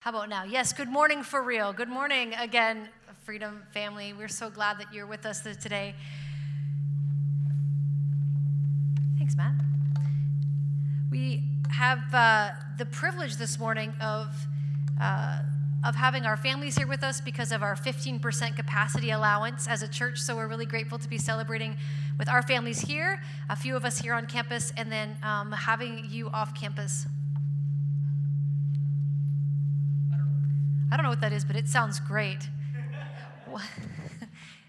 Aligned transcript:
How 0.00 0.08
about 0.08 0.30
now? 0.30 0.44
Yes, 0.44 0.72
good 0.72 0.88
morning 0.88 1.22
for 1.22 1.42
real. 1.42 1.74
Good 1.74 1.90
morning 1.90 2.32
again, 2.32 2.88
Freedom 3.22 3.62
family. 3.74 4.14
We're 4.14 4.28
so 4.28 4.48
glad 4.48 4.78
that 4.78 4.94
you're 4.94 5.06
with 5.06 5.26
us 5.26 5.42
today. 5.42 5.94
Thanks, 9.18 9.36
Matt. 9.36 9.52
We 11.10 11.42
have 11.68 11.98
uh, 12.14 12.52
the 12.78 12.86
privilege 12.86 13.36
this 13.36 13.58
morning 13.58 13.92
of, 14.00 14.34
uh, 14.98 15.40
of 15.84 15.94
having 15.96 16.24
our 16.24 16.38
families 16.38 16.78
here 16.78 16.86
with 16.86 17.04
us 17.04 17.20
because 17.20 17.52
of 17.52 17.62
our 17.62 17.76
15% 17.76 18.56
capacity 18.56 19.10
allowance 19.10 19.68
as 19.68 19.82
a 19.82 19.88
church. 19.88 20.18
So 20.18 20.34
we're 20.34 20.48
really 20.48 20.64
grateful 20.64 20.96
to 20.98 21.08
be 21.10 21.18
celebrating 21.18 21.76
with 22.18 22.30
our 22.30 22.40
families 22.40 22.80
here, 22.80 23.20
a 23.50 23.54
few 23.54 23.76
of 23.76 23.84
us 23.84 23.98
here 23.98 24.14
on 24.14 24.24
campus, 24.24 24.72
and 24.78 24.90
then 24.90 25.18
um, 25.22 25.52
having 25.52 26.06
you 26.08 26.30
off 26.30 26.58
campus 26.58 27.06
I 30.90 30.96
don't 30.96 31.04
know 31.04 31.10
what 31.10 31.20
that 31.20 31.32
is, 31.32 31.44
but 31.44 31.56
it 31.56 31.68
sounds 31.68 32.00
great. 32.00 32.48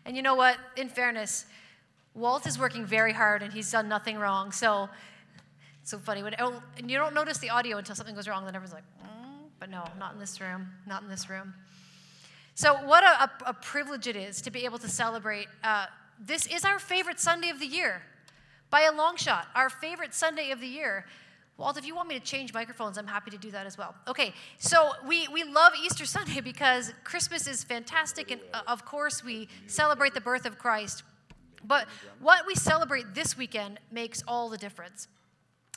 and 0.06 0.16
you 0.16 0.22
know 0.22 0.36
what? 0.36 0.58
In 0.78 0.88
fairness, 0.88 1.46
Walt 2.14 2.46
is 2.46 2.60
working 2.60 2.86
very 2.86 3.14
hard 3.14 3.42
and 3.42 3.52
he's 3.52 3.72
done 3.72 3.88
nothing 3.88 4.18
wrong. 4.18 4.52
So 4.52 4.90
it's 5.82 5.92
so 5.92 5.98
funny. 5.98 6.22
When, 6.24 6.36
oh, 6.40 6.62
and 6.78 6.92
you 6.92 6.98
don't 6.98 7.14
notice 7.14 7.40
the 7.40 7.50
audio 7.50 7.78
until 7.78 7.96
something 7.96 8.16
goes 8.16 8.28
wrong, 8.28 8.46
then 8.46 8.56
everyone's 8.56 8.74
like, 8.74 8.84
mm, 9.04 9.50
but 9.60 9.70
no, 9.70 9.84
not 9.98 10.14
in 10.14 10.20
this 10.20 10.40
room, 10.40 10.68
not 10.86 11.02
in 11.02 11.10
this 11.10 11.30
room. 11.30 11.54
So, 12.54 12.76
what 12.86 13.04
a, 13.04 13.24
a, 13.24 13.32
a 13.48 13.54
privilege 13.54 14.08
it 14.08 14.16
is 14.16 14.42
to 14.42 14.52
be 14.52 14.66
able 14.66 14.78
to 14.80 14.90
celebrate. 14.90 15.48
Uh, 15.64 15.86
this 16.20 16.46
is 16.48 16.66
our 16.66 16.78
favorite 16.78 17.20
Sunday 17.20 17.50
of 17.50 17.60
the 17.60 17.66
year 17.66 18.04
by 18.70 18.82
a 18.82 18.92
long 18.92 19.16
shot, 19.16 19.48
our 19.56 19.70
favorite 19.70 20.14
Sunday 20.14 20.52
of 20.52 20.60
the 20.60 20.68
year. 20.68 21.06
Walt, 21.62 21.78
if 21.78 21.86
you 21.86 21.96
want 21.96 22.10
me 22.10 22.18
to 22.18 22.26
change 22.26 22.56
microphones, 22.56 22.98
I'm 22.98 23.06
happy 23.06 23.30
to 23.30 23.38
do 23.38 23.52
that 23.52 23.68
as 23.68 23.78
well. 23.78 23.94
Okay, 24.08 24.34
so 24.58 24.94
we, 25.08 25.28
we 25.28 25.44
love 25.44 25.74
Easter 25.86 26.06
Sunday 26.06 26.42
because 26.44 26.92
Christmas 27.04 27.48
is 27.48 27.64
fantastic, 27.64 28.32
and 28.32 28.42
uh, 28.52 28.62
of 28.68 28.84
course, 28.84 29.24
we 29.24 29.48
celebrate 29.68 30.16
the 30.16 30.22
birth 30.22 30.48
of 30.48 30.58
Christ. 30.58 31.04
But 31.64 31.88
what 32.20 32.48
we 32.48 32.56
celebrate 32.56 33.14
this 33.14 33.38
weekend 33.38 33.80
makes 33.92 34.24
all 34.28 34.50
the 34.50 34.58
difference. 34.58 35.08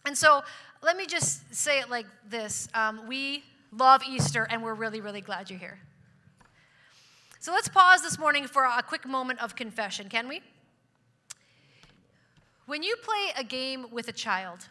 And 0.07 0.17
so 0.17 0.43
let 0.83 0.97
me 0.97 1.05
just 1.05 1.55
say 1.55 1.81
it 1.81 1.91
like 1.91 2.07
this 2.27 2.67
um, 2.73 3.07
We 3.07 3.45
love 3.71 4.03
Easter, 4.09 4.47
and 4.49 4.63
we're 4.63 4.73
really, 4.73 5.03
really 5.03 5.21
glad 5.21 5.51
you're 5.51 5.59
here. 5.59 5.79
So 7.41 7.53
let's 7.53 7.69
pause 7.69 8.01
this 8.01 8.19
morning 8.19 8.47
for 8.47 8.65
a 8.65 8.83
quick 8.83 9.07
moment 9.07 9.43
of 9.43 9.55
confession, 9.55 10.09
can 10.09 10.29
we? 10.29 10.41
When 12.65 12.83
you 12.83 12.97
play 13.03 13.35
a 13.37 13.45
game 13.45 13.85
with 13.91 14.09
a 14.09 14.13
child, 14.13 14.67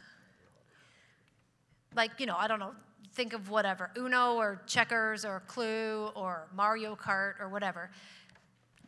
like, 1.96 2.12
you 2.20 2.26
know, 2.26 2.36
I 2.38 2.48
don't 2.48 2.60
know, 2.60 2.74
think 3.14 3.34
of 3.34 3.50
whatever 3.50 3.92
Uno 3.98 4.36
or 4.36 4.62
checkers 4.66 5.26
or 5.26 5.42
Clue 5.48 6.10
or 6.16 6.48
Mario 6.54 6.96
Kart 6.96 7.40
or 7.40 7.50
whatever. 7.50 7.90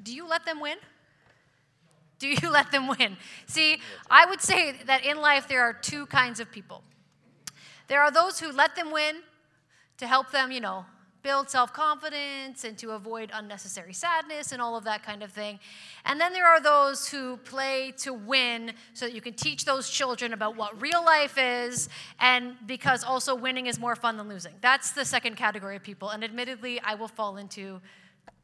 Do 0.02 0.14
you 0.14 0.28
let 0.28 0.46
them 0.46 0.60
win? 0.60 0.78
Do 2.20 2.28
you 2.28 2.50
let 2.52 2.72
them 2.72 2.88
win? 2.88 3.18
See, 3.46 3.80
I 4.10 4.26
would 4.26 4.42
say 4.42 4.76
that 4.86 5.06
in 5.06 5.18
life 5.18 5.48
there 5.48 5.62
are 5.62 5.74
two 5.74 6.06
kinds 6.08 6.40
of 6.40 6.52
people. 6.52 6.84
There 7.88 8.02
are 8.02 8.12
those 8.12 8.40
who 8.40 8.52
let 8.52 8.76
them 8.76 8.92
win 8.92 9.18
to 9.98 10.08
help 10.08 10.32
them, 10.32 10.52
you 10.52 10.60
know, 10.60 10.86
build 11.26 11.50
self 11.50 11.74
confidence 11.74 12.64
and 12.66 12.78
to 12.78 12.92
avoid 12.92 13.32
unnecessary 13.34 13.94
sadness 13.94 14.52
and 14.52 14.62
all 14.62 14.78
of 14.78 14.84
that 14.84 15.02
kind 15.02 15.24
of 15.24 15.32
thing. 15.32 15.60
And 16.06 16.22
then 16.22 16.34
there 16.34 16.46
are 16.46 16.62
those 16.62 17.10
who 17.10 17.38
play 17.38 17.94
to 17.98 18.14
win 18.14 18.74
so 18.94 19.08
that 19.08 19.16
you 19.16 19.22
can 19.22 19.34
teach 19.34 19.66
those 19.66 19.90
children 19.90 20.34
about 20.34 20.56
what 20.56 20.80
real 20.80 21.04
life 21.04 21.40
is 21.40 21.90
and 22.20 22.54
because 22.68 23.04
also 23.04 23.34
winning 23.34 23.66
is 23.66 23.80
more 23.80 23.96
fun 23.96 24.18
than 24.18 24.30
losing. 24.30 24.54
That's 24.62 24.92
the 24.92 25.04
second 25.04 25.36
category 25.36 25.76
of 25.76 25.82
people. 25.82 26.12
And 26.12 26.24
admittedly, 26.24 26.80
I 26.82 26.94
will 26.94 27.08
fall 27.08 27.38
into 27.38 27.82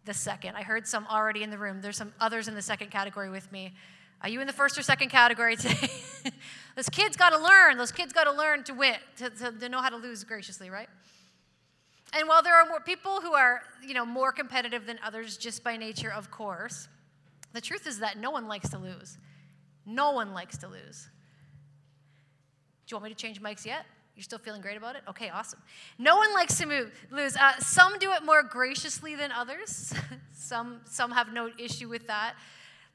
the 0.05 0.13
second. 0.15 0.55
I 0.55 0.63
heard 0.63 0.87
some 0.87 1.05
already 1.05 1.43
in 1.43 1.51
the 1.51 1.59
room. 1.59 1.81
There's 1.81 1.97
some 1.97 2.13
others 2.19 2.47
in 2.47 2.55
the 2.55 2.63
second 2.63 2.89
category 2.89 3.29
with 3.29 3.51
me. 3.51 3.75
Are 4.23 4.29
you 4.29 4.41
in 4.41 4.47
the 4.47 4.53
first 4.53 4.75
or 4.75 4.81
second 4.81 5.09
category 5.09 5.55
today? 5.55 5.91
Those 6.75 6.89
kids 6.89 7.15
got 7.15 7.29
to 7.29 7.37
learn. 7.37 7.77
Those 7.77 7.91
kids 7.91 8.11
got 8.11 8.23
to 8.23 8.31
learn 8.31 8.63
to 8.63 8.73
win, 8.73 8.95
to, 9.17 9.29
to, 9.29 9.51
to 9.51 9.69
know 9.69 9.81
how 9.81 9.89
to 9.89 9.97
lose 9.97 10.23
graciously, 10.23 10.71
right? 10.71 10.89
And 12.13 12.27
while 12.27 12.41
there 12.41 12.55
are 12.55 12.65
more 12.65 12.81
people 12.81 13.21
who 13.21 13.33
are, 13.33 13.61
you 13.85 13.93
know, 13.93 14.05
more 14.05 14.31
competitive 14.31 14.85
than 14.85 14.99
others 15.03 15.37
just 15.37 15.63
by 15.63 15.77
nature, 15.77 16.11
of 16.11 16.29
course, 16.29 16.89
the 17.53 17.61
truth 17.61 17.87
is 17.87 17.99
that 17.99 18.17
no 18.17 18.31
one 18.31 18.47
likes 18.47 18.69
to 18.69 18.77
lose. 18.77 19.17
No 19.85 20.11
one 20.11 20.33
likes 20.33 20.57
to 20.59 20.67
lose. 20.67 21.09
Do 22.85 22.93
you 22.93 22.97
want 22.97 23.05
me 23.05 23.09
to 23.11 23.15
change 23.15 23.41
mics 23.41 23.65
yet? 23.65 23.85
You're 24.15 24.23
still 24.23 24.39
feeling 24.39 24.61
great 24.61 24.77
about 24.77 24.95
it? 24.95 25.03
Okay, 25.09 25.29
awesome. 25.29 25.59
No 25.97 26.17
one 26.17 26.33
likes 26.33 26.57
to 26.57 26.65
move, 26.65 26.91
lose. 27.11 27.37
Uh, 27.37 27.57
some 27.59 27.97
do 27.97 28.11
it 28.11 28.23
more 28.23 28.43
graciously 28.43 29.15
than 29.15 29.31
others. 29.31 29.93
some, 30.33 30.81
some 30.85 31.11
have 31.11 31.31
no 31.31 31.49
issue 31.57 31.87
with 31.87 32.07
that. 32.07 32.35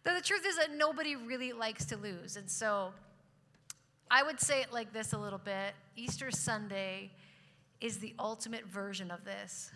But 0.05 0.15
the 0.15 0.23
truth 0.23 0.45
is 0.47 0.57
that 0.57 0.73
nobody 0.75 1.17
really 1.17 1.53
likes 1.53 1.87
to 1.87 1.97
lose. 1.97 2.37
And 2.37 2.49
so 2.49 2.93
I 4.11 4.23
would 4.23 4.41
say 4.41 4.61
it 4.61 4.73
like 4.73 4.93
this 4.93 5.15
a 5.15 5.19
little 5.19 5.39
bit 5.39 5.75
Easter 5.97 6.31
Sunday 6.31 7.11
is 7.81 7.99
the 7.99 8.15
ultimate 8.19 8.67
version 8.67 9.11
of 9.11 9.25
this. 9.25 9.71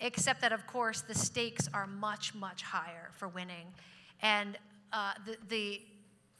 Except 0.00 0.40
that, 0.40 0.52
of 0.52 0.66
course, 0.66 1.02
the 1.02 1.14
stakes 1.14 1.68
are 1.72 1.86
much, 1.86 2.34
much 2.34 2.62
higher 2.62 3.10
for 3.12 3.28
winning. 3.28 3.66
And 4.20 4.58
uh, 4.92 5.12
the, 5.24 5.36
the, 5.48 5.80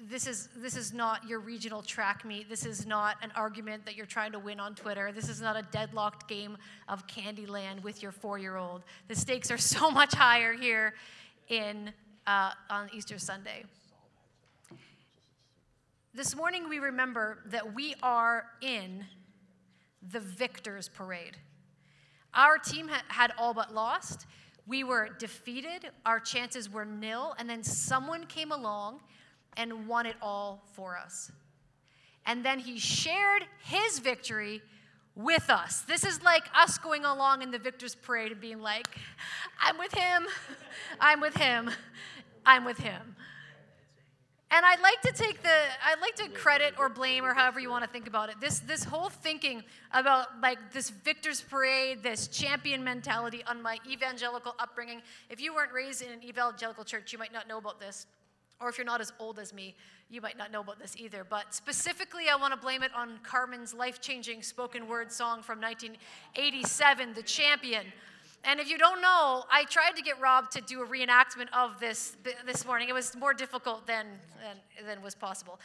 this, 0.00 0.26
is, 0.26 0.48
this 0.56 0.76
is 0.76 0.92
not 0.92 1.28
your 1.28 1.38
regional 1.38 1.82
track 1.82 2.24
meet. 2.24 2.48
This 2.48 2.66
is 2.66 2.86
not 2.86 3.16
an 3.22 3.30
argument 3.36 3.84
that 3.84 3.94
you're 3.94 4.06
trying 4.06 4.32
to 4.32 4.38
win 4.38 4.58
on 4.58 4.74
Twitter. 4.74 5.12
This 5.12 5.28
is 5.28 5.40
not 5.40 5.56
a 5.56 5.62
deadlocked 5.70 6.28
game 6.28 6.56
of 6.88 7.06
Candyland 7.06 7.82
with 7.82 8.02
your 8.02 8.12
four 8.12 8.38
year 8.38 8.56
old. 8.56 8.82
The 9.08 9.14
stakes 9.14 9.50
are 9.50 9.58
so 9.58 9.90
much 9.92 10.14
higher 10.14 10.52
here 10.52 10.94
in, 11.48 11.92
uh, 12.26 12.50
on 12.68 12.90
Easter 12.92 13.18
Sunday. 13.18 13.64
This 16.14 16.36
morning, 16.36 16.68
we 16.68 16.78
remember 16.78 17.38
that 17.46 17.74
we 17.74 17.94
are 18.02 18.44
in 18.60 19.06
the 20.10 20.20
victor's 20.20 20.88
parade. 20.88 21.36
Our 22.34 22.58
team 22.58 22.88
had 23.08 23.32
all 23.38 23.54
but 23.54 23.74
lost. 23.74 24.26
We 24.66 24.84
were 24.84 25.10
defeated. 25.18 25.90
Our 26.06 26.20
chances 26.20 26.70
were 26.70 26.84
nil. 26.84 27.34
And 27.38 27.48
then 27.48 27.62
someone 27.62 28.26
came 28.26 28.52
along 28.52 29.00
and 29.56 29.86
won 29.86 30.06
it 30.06 30.16
all 30.22 30.64
for 30.72 30.96
us. 30.96 31.30
And 32.24 32.44
then 32.44 32.58
he 32.58 32.78
shared 32.78 33.44
his 33.64 33.98
victory 33.98 34.62
with 35.14 35.50
us. 35.50 35.82
This 35.82 36.04
is 36.04 36.22
like 36.22 36.44
us 36.54 36.78
going 36.78 37.04
along 37.04 37.42
in 37.42 37.50
the 37.50 37.58
victor's 37.58 37.94
parade 37.94 38.32
and 38.32 38.40
being 38.40 38.60
like, 38.60 38.86
I'm 39.60 39.76
with 39.76 39.92
him, 39.92 40.26
I'm 41.00 41.20
with 41.20 41.36
him, 41.36 41.70
I'm 42.46 42.64
with 42.64 42.78
him. 42.78 43.16
And 44.54 44.66
I'd 44.66 44.80
like 44.80 45.00
to 45.00 45.12
take 45.12 45.42
the, 45.42 45.48
I'd 45.48 46.00
like 46.02 46.14
to 46.16 46.28
credit 46.28 46.74
or 46.78 46.90
blame 46.90 47.24
or 47.24 47.32
however 47.32 47.58
you 47.58 47.70
want 47.70 47.84
to 47.84 47.90
think 47.90 48.06
about 48.06 48.28
it. 48.28 48.38
This, 48.38 48.58
this 48.58 48.84
whole 48.84 49.08
thinking 49.08 49.64
about 49.92 50.42
like 50.42 50.58
this 50.74 50.90
victor's 50.90 51.40
parade, 51.40 52.02
this 52.02 52.28
champion 52.28 52.84
mentality 52.84 53.42
on 53.46 53.62
my 53.62 53.78
evangelical 53.90 54.54
upbringing. 54.58 55.00
If 55.30 55.40
you 55.40 55.54
weren't 55.54 55.72
raised 55.72 56.02
in 56.02 56.12
an 56.12 56.22
evangelical 56.22 56.84
church, 56.84 57.14
you 57.14 57.18
might 57.18 57.32
not 57.32 57.48
know 57.48 57.56
about 57.56 57.80
this. 57.80 58.06
Or 58.60 58.68
if 58.68 58.76
you're 58.76 58.84
not 58.84 59.00
as 59.00 59.10
old 59.18 59.38
as 59.38 59.54
me, 59.54 59.74
you 60.10 60.20
might 60.20 60.36
not 60.36 60.52
know 60.52 60.60
about 60.60 60.78
this 60.78 60.96
either. 60.98 61.24
But 61.28 61.54
specifically, 61.54 62.24
I 62.30 62.36
want 62.36 62.52
to 62.52 62.60
blame 62.60 62.82
it 62.82 62.90
on 62.94 63.18
Carmen's 63.22 63.72
life 63.72 64.02
changing 64.02 64.42
spoken 64.42 64.86
word 64.86 65.10
song 65.10 65.42
from 65.42 65.62
1987, 65.62 67.14
The 67.14 67.22
Champion. 67.22 67.86
And 68.44 68.58
if 68.58 68.68
you 68.68 68.76
don't 68.76 69.00
know, 69.00 69.44
I 69.50 69.64
tried 69.64 69.92
to 69.96 70.02
get 70.02 70.20
Rob 70.20 70.50
to 70.50 70.60
do 70.60 70.82
a 70.82 70.86
reenactment 70.86 71.46
of 71.52 71.78
this 71.78 72.16
this 72.44 72.66
morning. 72.66 72.88
It 72.88 72.94
was 72.94 73.14
more 73.16 73.34
difficult 73.34 73.86
than, 73.86 74.06
than, 74.42 74.86
than 74.86 75.02
was 75.02 75.14
possible. 75.14 75.60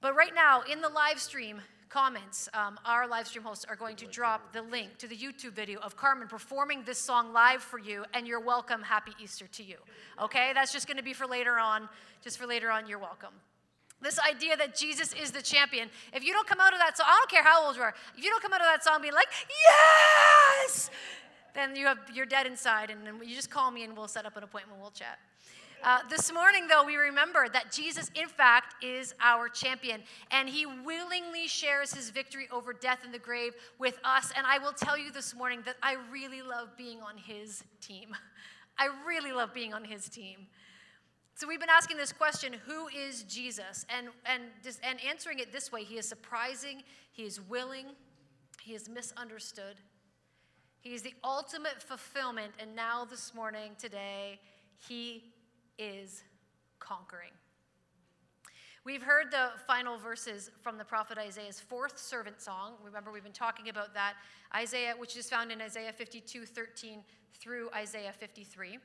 But 0.00 0.16
right 0.16 0.34
now, 0.34 0.62
in 0.62 0.80
the 0.80 0.88
live 0.88 1.20
stream 1.20 1.60
comments, 1.88 2.48
um, 2.54 2.80
our 2.84 3.06
live 3.06 3.28
stream 3.28 3.44
hosts 3.44 3.64
are 3.68 3.76
going 3.76 3.94
to 3.96 4.06
drop 4.06 4.52
the 4.52 4.62
link 4.62 4.98
to 4.98 5.06
the 5.06 5.16
YouTube 5.16 5.52
video 5.52 5.78
of 5.78 5.96
Carmen 5.96 6.26
performing 6.26 6.82
this 6.84 6.98
song 6.98 7.32
live 7.32 7.62
for 7.62 7.78
you, 7.78 8.04
and 8.14 8.26
you're 8.26 8.40
welcome. 8.40 8.82
Happy 8.82 9.12
Easter 9.22 9.46
to 9.52 9.62
you. 9.62 9.76
Okay? 10.20 10.50
That's 10.54 10.72
just 10.72 10.88
going 10.88 10.96
to 10.96 11.04
be 11.04 11.12
for 11.12 11.26
later 11.26 11.58
on. 11.58 11.88
Just 12.24 12.36
for 12.36 12.46
later 12.46 12.70
on, 12.70 12.88
you're 12.88 12.98
welcome. 12.98 13.34
This 14.00 14.18
idea 14.18 14.56
that 14.56 14.74
Jesus 14.74 15.12
is 15.12 15.30
the 15.30 15.42
champion. 15.42 15.88
If 16.12 16.24
you 16.24 16.32
don't 16.32 16.48
come 16.48 16.58
out 16.60 16.72
of 16.72 16.80
that 16.80 16.96
song, 16.96 17.06
I 17.08 17.16
don't 17.20 17.30
care 17.30 17.44
how 17.44 17.64
old 17.64 17.76
you 17.76 17.82
are, 17.82 17.94
if 18.16 18.24
you 18.24 18.30
don't 18.30 18.42
come 18.42 18.52
out 18.52 18.60
of 18.60 18.66
that 18.66 18.82
song 18.82 19.00
being 19.00 19.14
like, 19.14 19.28
yes, 20.66 20.90
then 21.54 21.76
you 21.76 21.86
have, 21.86 21.98
you're 22.12 22.26
dead 22.26 22.46
inside, 22.46 22.90
and 22.90 23.06
then 23.06 23.20
you 23.22 23.34
just 23.34 23.50
call 23.50 23.70
me 23.70 23.84
and 23.84 23.96
we'll 23.96 24.08
set 24.08 24.26
up 24.26 24.36
an 24.36 24.44
appointment, 24.44 24.80
we'll 24.80 24.90
chat. 24.90 25.18
Uh, 25.84 25.98
this 26.08 26.32
morning, 26.32 26.68
though, 26.68 26.84
we 26.84 26.94
remember 26.94 27.48
that 27.52 27.72
Jesus, 27.72 28.08
in 28.14 28.28
fact, 28.28 28.84
is 28.84 29.14
our 29.20 29.48
champion, 29.48 30.00
and 30.30 30.48
he 30.48 30.64
willingly 30.64 31.48
shares 31.48 31.92
his 31.92 32.10
victory 32.10 32.46
over 32.52 32.72
death 32.72 33.00
and 33.04 33.12
the 33.12 33.18
grave 33.18 33.54
with 33.80 33.98
us. 34.04 34.32
And 34.36 34.46
I 34.46 34.58
will 34.58 34.72
tell 34.72 34.96
you 34.96 35.10
this 35.10 35.34
morning 35.34 35.60
that 35.66 35.74
I 35.82 35.96
really 36.12 36.40
love 36.40 36.76
being 36.78 37.00
on 37.00 37.16
his 37.16 37.64
team. 37.80 38.14
I 38.78 38.90
really 39.06 39.32
love 39.32 39.52
being 39.52 39.74
on 39.74 39.82
his 39.82 40.08
team. 40.08 40.46
So 41.34 41.48
we've 41.48 41.58
been 41.58 41.68
asking 41.68 41.96
this 41.96 42.12
question 42.12 42.54
who 42.64 42.86
is 42.86 43.24
Jesus? 43.24 43.84
And, 43.88 44.08
and, 44.24 44.44
and 44.84 44.98
answering 45.04 45.40
it 45.40 45.52
this 45.52 45.72
way 45.72 45.82
he 45.82 45.98
is 45.98 46.08
surprising, 46.08 46.84
he 47.10 47.24
is 47.24 47.40
willing, 47.40 47.86
he 48.62 48.74
is 48.74 48.88
misunderstood, 48.88 49.76
He's 50.82 51.02
the 51.02 51.14
ultimate 51.22 51.80
fulfillment. 51.80 52.52
And 52.58 52.74
now, 52.74 53.04
this 53.04 53.34
morning, 53.34 53.76
today, 53.78 54.40
He 54.88 55.32
is 55.78 56.24
conquering. 56.80 57.30
We've 58.84 59.02
heard 59.02 59.30
the 59.30 59.50
final 59.64 59.96
verses 59.96 60.50
from 60.60 60.76
the 60.76 60.84
prophet 60.84 61.16
Isaiah's 61.16 61.60
fourth 61.60 62.00
servant 62.00 62.40
song. 62.40 62.72
Remember, 62.82 63.12
we've 63.12 63.22
been 63.22 63.30
talking 63.30 63.68
about 63.68 63.94
that. 63.94 64.14
Isaiah, 64.56 64.94
which 64.98 65.16
is 65.16 65.30
found 65.30 65.52
in 65.52 65.60
Isaiah 65.60 65.92
52 65.92 66.44
13 66.44 67.04
through 67.38 67.70
Isaiah 67.76 68.12
53. 68.12 68.78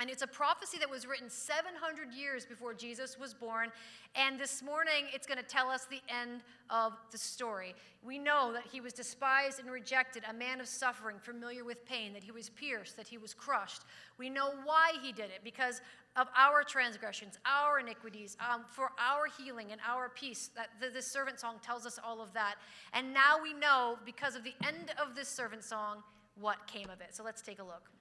And 0.00 0.10
it's 0.10 0.22
a 0.22 0.26
prophecy 0.26 0.76
that 0.78 0.90
was 0.90 1.06
written 1.06 1.30
700 1.30 2.12
years 2.12 2.44
before 2.44 2.74
Jesus 2.74 3.16
was 3.16 3.32
born. 3.32 3.70
And 4.16 4.40
this 4.40 4.60
morning, 4.60 5.06
it's 5.12 5.24
going 5.24 5.38
to 5.38 5.44
tell 5.44 5.70
us 5.70 5.84
the 5.84 6.02
end 6.08 6.42
of 6.68 6.94
the 7.12 7.18
story. 7.18 7.76
We 8.02 8.18
know 8.18 8.52
that 8.52 8.64
he 8.72 8.80
was 8.80 8.92
despised 8.92 9.60
and 9.60 9.70
rejected, 9.70 10.24
a 10.28 10.32
man 10.32 10.60
of 10.60 10.66
suffering, 10.66 11.18
familiar 11.20 11.64
with 11.64 11.86
pain, 11.86 12.12
that 12.12 12.24
he 12.24 12.32
was 12.32 12.48
pierced, 12.48 12.96
that 12.96 13.06
he 13.06 13.18
was 13.18 13.34
crushed. 13.34 13.82
We 14.18 14.28
know 14.28 14.54
why 14.64 14.94
he 15.00 15.12
did 15.12 15.26
it 15.26 15.42
because 15.44 15.80
of 16.16 16.26
our 16.36 16.64
transgressions, 16.64 17.38
our 17.46 17.78
iniquities, 17.78 18.36
um, 18.40 18.64
for 18.68 18.90
our 18.98 19.26
healing 19.38 19.70
and 19.70 19.80
our 19.86 20.08
peace. 20.08 20.50
That 20.56 20.70
the, 20.80 20.90
this 20.90 21.06
servant 21.06 21.38
song 21.38 21.60
tells 21.62 21.86
us 21.86 22.00
all 22.02 22.20
of 22.20 22.32
that. 22.32 22.56
And 22.94 23.14
now 23.14 23.40
we 23.40 23.52
know, 23.52 23.96
because 24.04 24.34
of 24.34 24.42
the 24.42 24.54
end 24.66 24.92
of 25.00 25.14
this 25.14 25.28
servant 25.28 25.62
song, 25.62 26.02
what 26.40 26.66
came 26.66 26.90
of 26.90 27.00
it. 27.00 27.14
So 27.14 27.22
let's 27.22 27.42
take 27.42 27.60
a 27.60 27.64
look. 27.64 27.93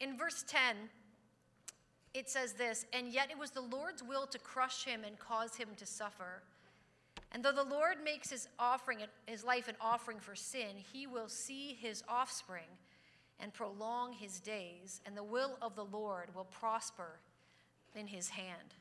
In 0.00 0.16
verse 0.16 0.44
10, 0.46 0.76
it 2.14 2.28
says 2.28 2.52
this 2.52 2.86
And 2.92 3.08
yet 3.08 3.30
it 3.30 3.38
was 3.38 3.50
the 3.50 3.60
Lord's 3.60 4.02
will 4.02 4.26
to 4.26 4.38
crush 4.38 4.84
him 4.84 5.04
and 5.04 5.18
cause 5.18 5.56
him 5.56 5.68
to 5.76 5.86
suffer. 5.86 6.42
And 7.32 7.44
though 7.44 7.52
the 7.52 7.64
Lord 7.64 7.96
makes 8.02 8.30
his 8.30 8.48
offering, 8.58 8.98
his 9.26 9.44
life 9.44 9.68
an 9.68 9.76
offering 9.80 10.18
for 10.18 10.34
sin, 10.34 10.76
he 10.92 11.06
will 11.06 11.28
see 11.28 11.76
his 11.80 12.02
offspring 12.08 12.68
and 13.40 13.52
prolong 13.52 14.12
his 14.12 14.40
days, 14.40 15.00
and 15.06 15.16
the 15.16 15.22
will 15.22 15.58
of 15.62 15.76
the 15.76 15.84
Lord 15.84 16.34
will 16.34 16.46
prosper 16.46 17.20
in 17.94 18.06
his 18.06 18.30
hand. 18.30 18.74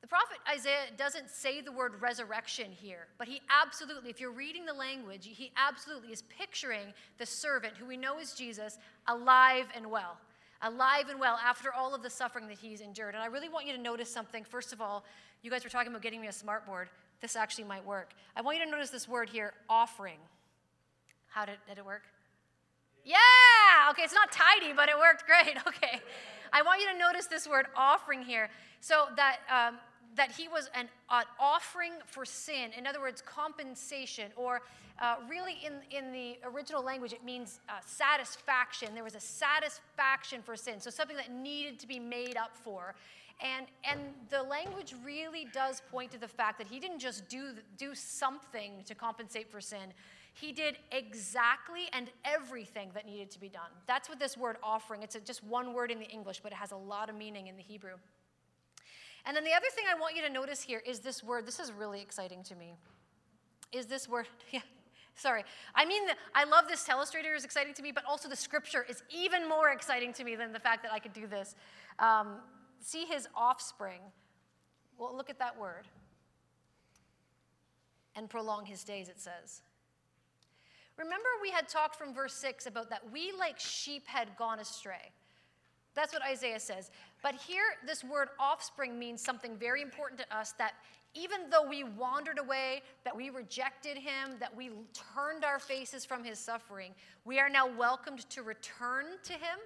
The 0.00 0.06
prophet 0.06 0.38
Isaiah 0.50 0.86
doesn't 0.96 1.28
say 1.28 1.60
the 1.60 1.72
word 1.72 2.00
resurrection 2.00 2.70
here, 2.70 3.06
but 3.18 3.28
he 3.28 3.42
absolutely, 3.50 4.08
if 4.08 4.18
you're 4.18 4.30
reading 4.30 4.64
the 4.64 4.72
language, 4.72 5.28
he 5.30 5.52
absolutely 5.56 6.10
is 6.10 6.22
picturing 6.22 6.94
the 7.18 7.26
servant 7.26 7.74
who 7.76 7.86
we 7.86 7.96
know 7.96 8.18
is 8.18 8.32
Jesus 8.32 8.78
alive 9.08 9.66
and 9.76 9.90
well. 9.90 10.16
Alive 10.62 11.08
and 11.08 11.20
well 11.20 11.38
after 11.44 11.72
all 11.72 11.94
of 11.94 12.02
the 12.02 12.10
suffering 12.10 12.48
that 12.48 12.58
he's 12.58 12.80
endured. 12.80 13.14
And 13.14 13.22
I 13.22 13.26
really 13.26 13.48
want 13.48 13.66
you 13.66 13.74
to 13.74 13.80
notice 13.80 14.10
something. 14.10 14.44
First 14.44 14.72
of 14.72 14.80
all, 14.80 15.04
you 15.42 15.50
guys 15.50 15.64
were 15.64 15.70
talking 15.70 15.90
about 15.90 16.02
getting 16.02 16.20
me 16.20 16.28
a 16.28 16.32
smart 16.32 16.66
board. 16.66 16.88
This 17.20 17.36
actually 17.36 17.64
might 17.64 17.84
work. 17.84 18.12
I 18.36 18.40
want 18.40 18.58
you 18.58 18.64
to 18.64 18.70
notice 18.70 18.90
this 18.90 19.06
word 19.06 19.28
here 19.28 19.52
offering. 19.68 20.18
How 21.28 21.44
did, 21.44 21.56
did 21.68 21.78
it 21.78 21.84
work? 21.84 22.02
Yeah! 23.04 23.16
Okay, 23.90 24.02
it's 24.02 24.14
not 24.14 24.32
tidy, 24.32 24.72
but 24.74 24.88
it 24.88 24.98
worked 24.98 25.24
great. 25.26 25.56
Okay. 25.66 26.00
I 26.52 26.62
want 26.62 26.80
you 26.80 26.88
to 26.92 26.98
notice 26.98 27.26
this 27.26 27.46
word 27.46 27.66
offering 27.76 28.22
here. 28.22 28.50
So 28.80 29.06
that 29.14 29.38
um, 29.48 29.78
that 30.16 30.32
he 30.32 30.48
was 30.48 30.68
an, 30.74 30.88
an, 31.10 31.24
offering 31.38 31.92
for 32.06 32.24
sin. 32.24 32.70
In 32.76 32.86
other 32.86 33.00
words, 33.00 33.22
compensation, 33.22 34.30
or 34.36 34.62
uh, 35.00 35.16
really 35.28 35.56
in, 35.64 35.74
in 35.96 36.12
the 36.12 36.38
original 36.44 36.82
language, 36.82 37.12
it 37.12 37.24
means 37.24 37.60
uh, 37.68 37.74
satisfaction. 37.86 38.94
There 38.94 39.04
was 39.04 39.14
a 39.14 39.20
satisfaction 39.20 40.42
for 40.42 40.56
sin, 40.56 40.80
so 40.80 40.90
something 40.90 41.16
that 41.16 41.30
needed 41.30 41.78
to 41.80 41.86
be 41.86 41.98
made 41.98 42.36
up 42.36 42.54
for. 42.54 42.94
And, 43.42 43.66
and 43.90 44.00
the 44.28 44.42
language 44.42 44.94
really 45.02 45.46
does 45.52 45.80
point 45.90 46.10
to 46.10 46.18
the 46.18 46.28
fact 46.28 46.58
that 46.58 46.66
he 46.66 46.78
didn't 46.78 46.98
just 46.98 47.26
do, 47.28 47.54
do 47.78 47.94
something 47.94 48.82
to 48.84 48.94
compensate 48.94 49.50
for 49.50 49.62
sin. 49.62 49.94
He 50.34 50.52
did 50.52 50.76
exactly 50.92 51.88
and 51.92 52.10
everything 52.24 52.90
that 52.94 53.06
needed 53.06 53.30
to 53.30 53.40
be 53.40 53.48
done. 53.48 53.70
That's 53.86 54.08
what 54.08 54.18
this 54.18 54.36
word 54.36 54.56
offering, 54.62 55.02
it's 55.02 55.14
a, 55.14 55.20
just 55.20 55.42
one 55.42 55.72
word 55.72 55.90
in 55.90 55.98
the 55.98 56.08
English, 56.08 56.40
but 56.42 56.52
it 56.52 56.56
has 56.56 56.72
a 56.72 56.76
lot 56.76 57.08
of 57.08 57.16
meaning 57.16 57.46
in 57.46 57.56
the 57.56 57.62
Hebrew. 57.62 57.94
And 59.26 59.36
then 59.36 59.44
the 59.44 59.52
other 59.52 59.66
thing 59.74 59.84
I 59.90 59.98
want 59.98 60.16
you 60.16 60.22
to 60.22 60.30
notice 60.30 60.62
here 60.62 60.82
is 60.86 61.00
this 61.00 61.22
word. 61.22 61.46
This 61.46 61.60
is 61.60 61.72
really 61.72 62.00
exciting 62.00 62.42
to 62.44 62.54
me. 62.54 62.74
Is 63.72 63.86
this 63.86 64.08
word? 64.08 64.28
Yeah. 64.50 64.60
Sorry. 65.16 65.44
I 65.74 65.84
mean, 65.84 66.02
I 66.34 66.44
love 66.44 66.64
this 66.66 66.86
telestrator 66.86 67.36
is 67.36 67.44
exciting 67.44 67.74
to 67.74 67.82
me, 67.82 67.92
but 67.92 68.04
also 68.06 68.26
the 68.26 68.36
scripture 68.36 68.86
is 68.88 69.02
even 69.10 69.46
more 69.46 69.68
exciting 69.68 70.14
to 70.14 70.24
me 70.24 70.34
than 70.34 70.52
the 70.52 70.58
fact 70.58 70.82
that 70.82 70.92
I 70.92 70.98
could 70.98 71.12
do 71.12 71.26
this. 71.26 71.54
Um, 71.98 72.36
see 72.80 73.04
his 73.04 73.28
offspring. 73.36 74.00
Well, 74.96 75.14
look 75.14 75.28
at 75.28 75.38
that 75.38 75.58
word. 75.58 75.88
And 78.16 78.30
prolong 78.30 78.64
his 78.64 78.82
days, 78.82 79.10
it 79.10 79.20
says. 79.20 79.60
Remember, 80.96 81.28
we 81.42 81.50
had 81.50 81.68
talked 81.68 81.96
from 81.96 82.14
verse 82.14 82.34
6 82.34 82.66
about 82.66 82.88
that 82.88 83.02
we, 83.12 83.32
like 83.38 83.58
sheep, 83.58 84.06
had 84.06 84.28
gone 84.38 84.58
astray. 84.58 85.12
That's 85.94 86.12
what 86.12 86.22
Isaiah 86.22 86.60
says. 86.60 86.90
But 87.22 87.34
here, 87.34 87.62
this 87.86 88.02
word 88.02 88.28
offspring 88.38 88.98
means 88.98 89.20
something 89.22 89.56
very 89.56 89.82
important 89.82 90.20
to 90.20 90.36
us 90.36 90.52
that 90.58 90.74
even 91.14 91.50
though 91.50 91.68
we 91.68 91.82
wandered 91.84 92.38
away, 92.38 92.82
that 93.04 93.16
we 93.16 93.30
rejected 93.30 93.96
him, 93.96 94.36
that 94.38 94.54
we 94.56 94.70
turned 95.14 95.44
our 95.44 95.58
faces 95.58 96.04
from 96.04 96.22
his 96.22 96.38
suffering, 96.38 96.92
we 97.24 97.38
are 97.40 97.48
now 97.48 97.66
welcomed 97.66 98.28
to 98.30 98.42
return 98.42 99.06
to 99.24 99.32
him, 99.32 99.58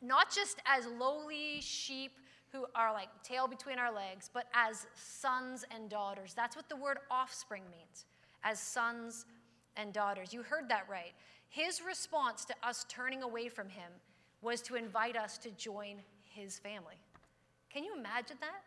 not 0.00 0.32
just 0.32 0.60
as 0.64 0.86
lowly 0.98 1.60
sheep 1.60 2.12
who 2.52 2.66
are 2.74 2.92
like 2.92 3.08
tail 3.24 3.48
between 3.48 3.78
our 3.78 3.92
legs, 3.92 4.30
but 4.32 4.46
as 4.54 4.86
sons 4.94 5.64
and 5.74 5.88
daughters. 5.88 6.32
That's 6.34 6.54
what 6.54 6.68
the 6.68 6.76
word 6.76 6.98
offspring 7.10 7.62
means, 7.70 8.04
as 8.44 8.60
sons 8.60 9.24
and 9.76 9.92
daughters. 9.92 10.32
You 10.32 10.42
heard 10.42 10.68
that 10.68 10.86
right. 10.88 11.12
His 11.48 11.82
response 11.82 12.44
to 12.46 12.54
us 12.62 12.86
turning 12.88 13.22
away 13.22 13.48
from 13.48 13.68
him 13.68 13.90
was 14.42 14.60
to 14.62 14.76
invite 14.76 15.16
us 15.16 15.38
to 15.38 15.50
join 15.52 15.96
his 16.34 16.58
family. 16.58 16.96
Can 17.72 17.84
you 17.84 17.94
imagine 17.96 18.36
that? 18.40 18.62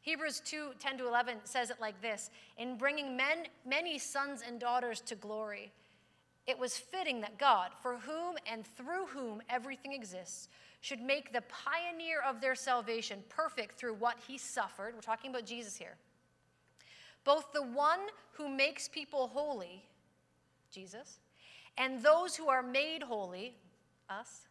Hebrews 0.00 0.40
2 0.44 0.70
10 0.78 0.98
to 0.98 1.08
11 1.08 1.38
says 1.44 1.70
it 1.70 1.80
like 1.80 2.00
this 2.00 2.30
In 2.56 2.78
bringing 2.78 3.16
men, 3.16 3.46
many 3.66 3.98
sons 3.98 4.42
and 4.46 4.58
daughters 4.58 5.00
to 5.02 5.14
glory, 5.14 5.72
it 6.46 6.58
was 6.58 6.76
fitting 6.76 7.20
that 7.20 7.38
God, 7.38 7.72
for 7.82 7.98
whom 7.98 8.36
and 8.50 8.66
through 8.66 9.06
whom 9.06 9.42
everything 9.50 9.92
exists, 9.92 10.48
should 10.80 11.00
make 11.00 11.32
the 11.32 11.42
pioneer 11.42 12.22
of 12.26 12.40
their 12.40 12.54
salvation 12.54 13.22
perfect 13.28 13.78
through 13.78 13.94
what 13.94 14.16
he 14.26 14.38
suffered. 14.38 14.94
We're 14.94 15.00
talking 15.00 15.30
about 15.30 15.44
Jesus 15.44 15.76
here. 15.76 15.96
Both 17.24 17.52
the 17.52 17.62
one 17.62 18.00
who 18.32 18.48
makes 18.48 18.88
people 18.88 19.28
holy, 19.28 19.84
Jesus, 20.72 21.18
and 21.76 22.02
those 22.02 22.34
who 22.34 22.48
are 22.48 22.62
made 22.62 23.02
holy, 23.02 23.54
us, 24.08 24.47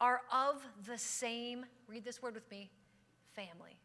are 0.00 0.22
of 0.32 0.62
the 0.86 0.98
same, 0.98 1.64
read 1.88 2.04
this 2.04 2.22
word 2.22 2.34
with 2.34 2.50
me, 2.50 2.70
family. 3.34 3.78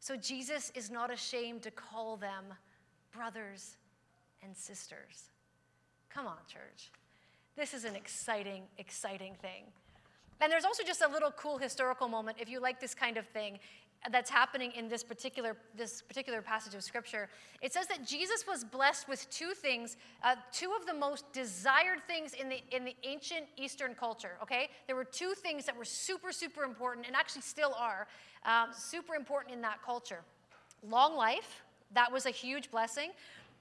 So 0.00 0.16
Jesus 0.16 0.70
is 0.74 0.90
not 0.90 1.12
ashamed 1.12 1.62
to 1.62 1.70
call 1.70 2.16
them 2.16 2.44
brothers 3.12 3.76
and 4.42 4.56
sisters. 4.56 5.30
Come 6.08 6.26
on, 6.26 6.38
church. 6.46 6.90
This 7.56 7.74
is 7.74 7.84
an 7.84 7.96
exciting, 7.96 8.62
exciting 8.78 9.34
thing. 9.40 9.64
And 10.40 10.52
there's 10.52 10.64
also 10.64 10.82
just 10.84 11.02
a 11.02 11.08
little 11.08 11.30
cool 11.30 11.58
historical 11.58 12.08
moment 12.08 12.36
if 12.40 12.48
you 12.48 12.60
like 12.60 12.80
this 12.80 12.94
kind 12.94 13.16
of 13.16 13.26
thing 13.28 13.58
that's 14.10 14.30
happening 14.30 14.72
in 14.76 14.88
this 14.88 15.02
particular, 15.02 15.56
this 15.76 16.02
particular 16.02 16.42
passage 16.42 16.74
of 16.74 16.82
scripture. 16.82 17.28
It 17.60 17.72
says 17.72 17.86
that 17.88 18.06
Jesus 18.06 18.44
was 18.46 18.64
blessed 18.64 19.08
with 19.08 19.28
two 19.30 19.52
things, 19.52 19.96
uh, 20.22 20.36
two 20.52 20.72
of 20.78 20.86
the 20.86 20.94
most 20.94 21.32
desired 21.32 21.98
things 22.06 22.34
in 22.34 22.48
the, 22.48 22.60
in 22.70 22.84
the 22.84 22.94
ancient 23.02 23.46
Eastern 23.56 23.94
culture, 23.94 24.32
okay? 24.42 24.68
There 24.86 24.96
were 24.96 25.04
two 25.04 25.34
things 25.34 25.66
that 25.66 25.76
were 25.76 25.84
super, 25.84 26.32
super 26.32 26.62
important, 26.62 27.06
and 27.06 27.16
actually 27.16 27.42
still 27.42 27.74
are 27.78 28.06
um, 28.44 28.68
super 28.72 29.14
important 29.14 29.54
in 29.54 29.60
that 29.62 29.82
culture. 29.84 30.20
Long 30.88 31.16
life, 31.16 31.62
that 31.94 32.12
was 32.12 32.26
a 32.26 32.30
huge 32.30 32.70
blessing 32.70 33.10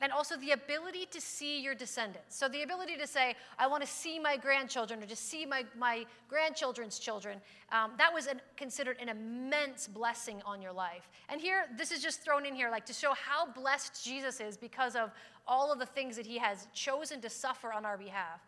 and 0.02 0.12
also 0.12 0.36
the 0.38 0.52
ability 0.52 1.08
to 1.12 1.22
see 1.22 1.62
your 1.62 1.74
descendants. 1.74 2.36
So, 2.36 2.48
the 2.50 2.64
ability 2.64 2.98
to 2.98 3.08
say, 3.08 3.36
I 3.58 3.68
want 3.68 3.82
to 3.84 3.90
see 3.90 4.20
my 4.20 4.36
grandchildren 4.36 5.02
or 5.02 5.06
to 5.06 5.16
see 5.16 5.46
my, 5.46 5.64
my 5.78 6.06
grandchildren's 6.28 7.00
children, 7.00 7.40
um, 7.72 7.92
that 7.98 8.14
was 8.14 8.28
an, 8.28 8.42
considered 8.58 8.98
an 9.02 9.10
immense 9.10 9.88
blessing 9.88 10.42
on 10.46 10.62
your 10.62 10.74
life. 10.74 11.08
And 11.30 11.40
here, 11.40 11.66
this 11.78 11.92
is 11.92 12.02
just 12.02 12.22
thrown 12.22 12.46
in 12.46 12.56
here, 12.56 12.70
like 12.70 12.86
to 12.88 12.94
show 12.94 13.14
how 13.14 13.48
blessed 13.52 14.04
Jesus 14.04 14.42
is 14.42 14.58
because 14.58 14.96
of 14.96 15.12
all 15.48 15.72
of 15.72 15.80
the 15.80 15.86
things 15.86 16.16
that 16.18 16.26
he 16.26 16.38
has 16.40 16.68
chosen 16.74 17.22
to 17.22 17.30
suffer 17.30 17.72
on 17.72 17.86
our 17.86 17.98
behalf. 17.98 18.42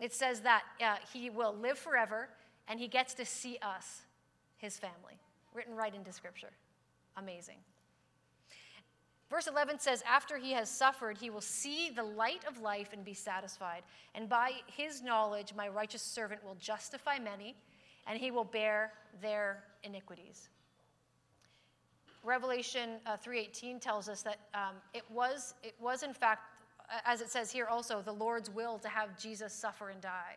It 0.00 0.12
says 0.12 0.40
that 0.40 0.62
uh, 0.82 0.96
he 1.12 1.30
will 1.30 1.54
live 1.54 1.78
forever 1.78 2.28
and 2.66 2.80
he 2.80 2.88
gets 2.88 3.14
to 3.14 3.24
see 3.24 3.58
us, 3.62 4.02
his 4.56 4.78
family, 4.78 5.20
written 5.52 5.74
right 5.74 5.94
into 5.94 6.12
scripture. 6.12 6.50
Amazing. 7.16 7.58
Verse 9.30 9.46
11 9.46 9.78
says, 9.78 10.02
After 10.08 10.36
he 10.36 10.52
has 10.52 10.70
suffered, 10.70 11.18
he 11.18 11.30
will 11.30 11.40
see 11.40 11.90
the 11.90 12.02
light 12.02 12.44
of 12.46 12.60
life 12.60 12.90
and 12.92 13.04
be 13.04 13.14
satisfied. 13.14 13.82
And 14.14 14.28
by 14.28 14.52
his 14.66 15.02
knowledge, 15.02 15.54
my 15.56 15.68
righteous 15.68 16.02
servant 16.02 16.44
will 16.44 16.56
justify 16.56 17.18
many, 17.18 17.56
and 18.06 18.18
he 18.18 18.30
will 18.30 18.44
bear 18.44 18.92
their 19.22 19.64
iniquities. 19.82 20.48
Revelation 22.22 23.00
uh, 23.06 23.16
3.18 23.16 23.80
tells 23.80 24.08
us 24.08 24.22
that 24.22 24.38
um, 24.54 24.76
it, 24.92 25.04
was, 25.10 25.54
it 25.62 25.74
was, 25.78 26.02
in 26.02 26.14
fact, 26.14 26.42
as 27.04 27.20
it 27.20 27.30
says 27.30 27.50
here 27.50 27.66
also, 27.66 28.02
the 28.02 28.12
Lord's 28.12 28.50
will 28.50 28.78
to 28.78 28.88
have 28.88 29.18
Jesus 29.18 29.52
suffer 29.52 29.90
and 29.90 30.00
die. 30.00 30.36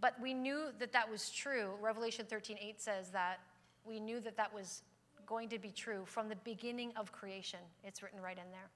But 0.00 0.14
we 0.20 0.34
knew 0.34 0.66
that 0.78 0.92
that 0.92 1.10
was 1.10 1.30
true. 1.30 1.70
Revelation 1.80 2.26
13.8 2.30 2.74
says 2.76 3.10
that 3.10 3.40
we 3.84 4.00
knew 4.00 4.20
that 4.20 4.36
that 4.36 4.52
was 4.52 4.82
going 5.28 5.48
to 5.50 5.58
be 5.58 5.70
true 5.70 6.02
from 6.06 6.28
the 6.28 6.36
beginning 6.36 6.92
of 6.96 7.12
creation. 7.12 7.60
It's 7.84 8.02
written 8.02 8.20
right 8.20 8.38
in 8.38 8.50
there. 8.50 8.70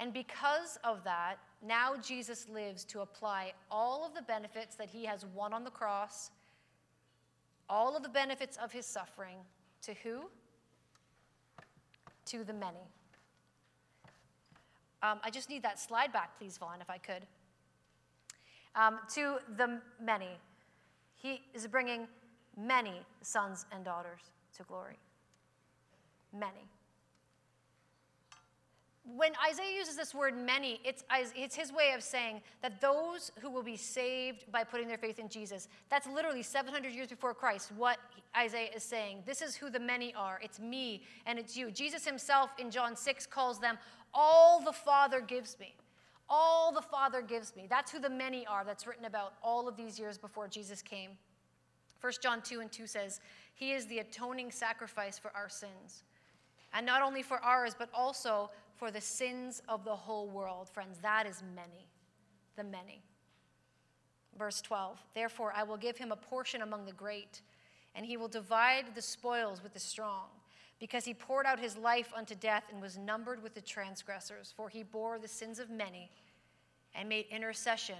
And 0.00 0.12
because 0.12 0.78
of 0.82 1.04
that, 1.04 1.36
now 1.62 1.94
Jesus 2.02 2.48
lives 2.48 2.84
to 2.86 3.00
apply 3.00 3.52
all 3.70 4.04
of 4.04 4.14
the 4.14 4.22
benefits 4.22 4.74
that 4.76 4.88
he 4.88 5.04
has 5.04 5.24
won 5.34 5.52
on 5.52 5.62
the 5.62 5.70
cross, 5.70 6.30
all 7.68 7.96
of 7.96 8.02
the 8.02 8.08
benefits 8.08 8.56
of 8.56 8.72
his 8.72 8.86
suffering, 8.86 9.36
to 9.82 9.94
who? 10.02 10.22
To 12.26 12.42
the 12.42 12.54
many. 12.54 12.88
Um, 15.02 15.20
I 15.22 15.30
just 15.30 15.48
need 15.48 15.62
that 15.62 15.78
slide 15.78 16.12
back, 16.12 16.38
please, 16.38 16.58
Vaughn, 16.58 16.80
if 16.80 16.90
I 16.90 16.98
could. 16.98 17.26
Um, 18.74 18.98
to 19.14 19.36
the 19.56 19.80
many. 20.02 20.38
He 21.16 21.42
is 21.54 21.66
bringing 21.66 22.08
many 22.56 23.02
sons 23.22 23.66
and 23.72 23.84
daughters 23.84 24.30
to 24.56 24.62
glory. 24.64 24.98
Many. 26.32 26.68
When 29.16 29.32
Isaiah 29.48 29.76
uses 29.76 29.96
this 29.96 30.14
word 30.14 30.36
many, 30.36 30.80
it's, 30.84 31.02
it's 31.34 31.56
his 31.56 31.72
way 31.72 31.92
of 31.96 32.02
saying 32.02 32.42
that 32.62 32.80
those 32.80 33.32
who 33.40 33.50
will 33.50 33.62
be 33.62 33.76
saved 33.76 34.44
by 34.52 34.62
putting 34.62 34.86
their 34.86 34.98
faith 34.98 35.18
in 35.18 35.28
Jesus, 35.28 35.68
that's 35.88 36.06
literally 36.06 36.42
700 36.42 36.92
years 36.92 37.08
before 37.08 37.34
Christ, 37.34 37.72
what 37.76 37.98
Isaiah 38.36 38.68
is 38.74 38.84
saying. 38.84 39.22
This 39.26 39.42
is 39.42 39.56
who 39.56 39.70
the 39.70 39.80
many 39.80 40.14
are. 40.14 40.38
It's 40.42 40.60
me 40.60 41.02
and 41.26 41.38
it's 41.38 41.56
you. 41.56 41.70
Jesus 41.70 42.04
himself 42.04 42.50
in 42.58 42.70
John 42.70 42.94
6 42.94 43.26
calls 43.26 43.58
them 43.58 43.78
all 44.14 44.60
the 44.60 44.72
Father 44.72 45.20
gives 45.20 45.58
me. 45.58 45.74
All 46.28 46.70
the 46.70 46.82
Father 46.82 47.22
gives 47.22 47.56
me. 47.56 47.66
That's 47.68 47.90
who 47.90 47.98
the 47.98 48.10
many 48.10 48.46
are 48.46 48.64
that's 48.64 48.86
written 48.86 49.06
about 49.06 49.34
all 49.42 49.66
of 49.66 49.76
these 49.76 49.98
years 49.98 50.18
before 50.18 50.46
Jesus 50.46 50.82
came. 50.82 51.10
1 52.00 52.12
John 52.22 52.40
2 52.42 52.60
and 52.60 52.72
2 52.72 52.86
says, 52.86 53.20
He 53.54 53.72
is 53.72 53.86
the 53.86 53.98
atoning 53.98 54.50
sacrifice 54.50 55.18
for 55.18 55.30
our 55.34 55.48
sins. 55.48 56.04
And 56.72 56.86
not 56.86 57.02
only 57.02 57.22
for 57.22 57.38
ours, 57.38 57.74
but 57.78 57.90
also 57.92 58.50
for 58.76 58.90
the 58.90 59.00
sins 59.00 59.60
of 59.68 59.84
the 59.84 59.94
whole 59.94 60.28
world. 60.28 60.68
Friends, 60.68 60.98
that 61.02 61.26
is 61.26 61.42
many. 61.54 61.88
The 62.56 62.64
many. 62.64 63.02
Verse 64.38 64.62
12 64.62 64.98
Therefore, 65.14 65.52
I 65.54 65.62
will 65.64 65.76
give 65.76 65.98
him 65.98 66.12
a 66.12 66.16
portion 66.16 66.62
among 66.62 66.86
the 66.86 66.92
great, 66.92 67.42
and 67.94 68.06
he 68.06 68.16
will 68.16 68.28
divide 68.28 68.94
the 68.94 69.02
spoils 69.02 69.62
with 69.62 69.74
the 69.74 69.80
strong, 69.80 70.28
because 70.78 71.04
he 71.04 71.12
poured 71.12 71.44
out 71.44 71.58
his 71.58 71.76
life 71.76 72.12
unto 72.16 72.34
death 72.34 72.64
and 72.72 72.80
was 72.80 72.96
numbered 72.96 73.42
with 73.42 73.54
the 73.54 73.60
transgressors. 73.60 74.54
For 74.56 74.68
he 74.68 74.82
bore 74.82 75.18
the 75.18 75.28
sins 75.28 75.58
of 75.58 75.68
many 75.68 76.10
and 76.94 77.08
made 77.08 77.26
intercession 77.30 77.98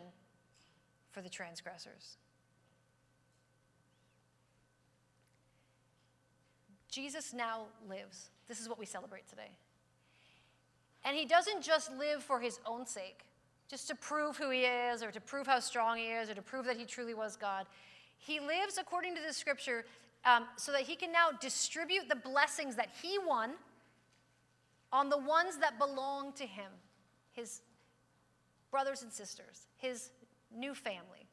for 1.10 1.20
the 1.20 1.28
transgressors. 1.28 2.16
Jesus 6.90 7.32
now 7.32 7.62
lives. 7.88 8.30
This 8.48 8.60
is 8.60 8.68
what 8.68 8.78
we 8.78 8.86
celebrate 8.86 9.28
today. 9.28 9.50
And 11.04 11.16
he 11.16 11.24
doesn't 11.24 11.62
just 11.62 11.90
live 11.96 12.22
for 12.22 12.40
his 12.40 12.58
own 12.66 12.84
sake, 12.84 13.24
just 13.68 13.88
to 13.88 13.94
prove 13.94 14.36
who 14.36 14.50
he 14.50 14.62
is, 14.62 15.02
or 15.02 15.10
to 15.10 15.20
prove 15.20 15.46
how 15.46 15.60
strong 15.60 15.96
he 15.96 16.06
is, 16.06 16.28
or 16.28 16.34
to 16.34 16.42
prove 16.42 16.66
that 16.66 16.76
he 16.76 16.84
truly 16.84 17.14
was 17.14 17.36
God. 17.36 17.66
He 18.18 18.40
lives 18.40 18.76
according 18.78 19.14
to 19.14 19.20
the 19.26 19.32
scripture 19.32 19.86
um, 20.24 20.46
so 20.56 20.72
that 20.72 20.82
he 20.82 20.96
can 20.96 21.12
now 21.12 21.30
distribute 21.40 22.08
the 22.08 22.16
blessings 22.16 22.76
that 22.76 22.88
he 23.00 23.18
won 23.26 23.52
on 24.92 25.08
the 25.08 25.18
ones 25.18 25.56
that 25.58 25.78
belong 25.78 26.32
to 26.32 26.44
him 26.44 26.70
his 27.32 27.62
brothers 28.70 29.02
and 29.02 29.12
sisters, 29.12 29.66
his 29.76 30.10
new 30.54 30.74
family, 30.74 31.28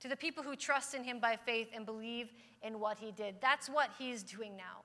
to 0.00 0.08
the 0.08 0.16
people 0.16 0.42
who 0.42 0.56
trust 0.56 0.94
in 0.94 1.04
him 1.04 1.20
by 1.20 1.36
faith 1.36 1.68
and 1.74 1.86
believe 1.86 2.32
in 2.62 2.80
what 2.80 2.98
he 2.98 3.12
did. 3.12 3.36
That's 3.40 3.68
what 3.68 3.90
he's 3.98 4.22
doing 4.24 4.56
now 4.56 4.82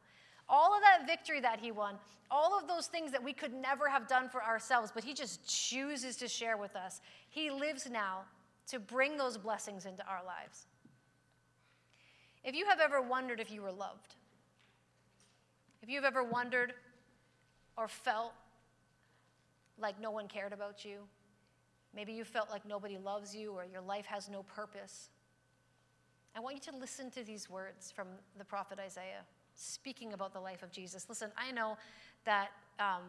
all 0.51 0.75
of 0.75 0.81
that 0.81 1.07
victory 1.07 1.39
that 1.39 1.59
he 1.59 1.71
won, 1.71 1.95
all 2.29 2.59
of 2.59 2.67
those 2.67 2.87
things 2.87 3.11
that 3.13 3.23
we 3.23 3.31
could 3.31 3.53
never 3.53 3.87
have 3.87 4.07
done 4.07 4.29
for 4.29 4.43
ourselves, 4.43 4.91
but 4.93 5.03
he 5.03 5.13
just 5.13 5.47
chooses 5.47 6.17
to 6.17 6.27
share 6.27 6.57
with 6.57 6.75
us. 6.75 6.99
He 7.29 7.49
lives 7.49 7.89
now 7.89 8.25
to 8.67 8.79
bring 8.79 9.17
those 9.17 9.37
blessings 9.37 9.85
into 9.85 10.05
our 10.05 10.23
lives. 10.25 10.67
If 12.43 12.53
you 12.53 12.65
have 12.65 12.79
ever 12.79 13.01
wondered 13.01 13.39
if 13.39 13.51
you 13.51 13.61
were 13.61 13.71
loved, 13.71 14.15
if 15.81 15.89
you've 15.89 16.03
ever 16.03 16.23
wondered 16.23 16.73
or 17.77 17.87
felt 17.87 18.33
like 19.79 19.99
no 19.99 20.11
one 20.11 20.27
cared 20.27 20.53
about 20.53 20.83
you, 20.83 20.99
maybe 21.95 22.11
you 22.11 22.23
felt 22.23 22.49
like 22.49 22.65
nobody 22.65 22.97
loves 22.97 23.35
you 23.35 23.53
or 23.53 23.65
your 23.65 23.81
life 23.81 24.05
has 24.05 24.29
no 24.29 24.43
purpose, 24.43 25.09
I 26.35 26.39
want 26.39 26.55
you 26.55 26.71
to 26.71 26.77
listen 26.77 27.09
to 27.11 27.23
these 27.23 27.49
words 27.49 27.91
from 27.91 28.07
the 28.37 28.45
prophet 28.45 28.79
Isaiah 28.79 29.25
speaking 29.55 30.13
about 30.13 30.33
the 30.33 30.39
life 30.39 30.63
of 30.63 30.71
Jesus. 30.71 31.07
Listen, 31.09 31.31
I 31.37 31.51
know 31.51 31.77
that 32.25 32.49
um, 32.79 33.03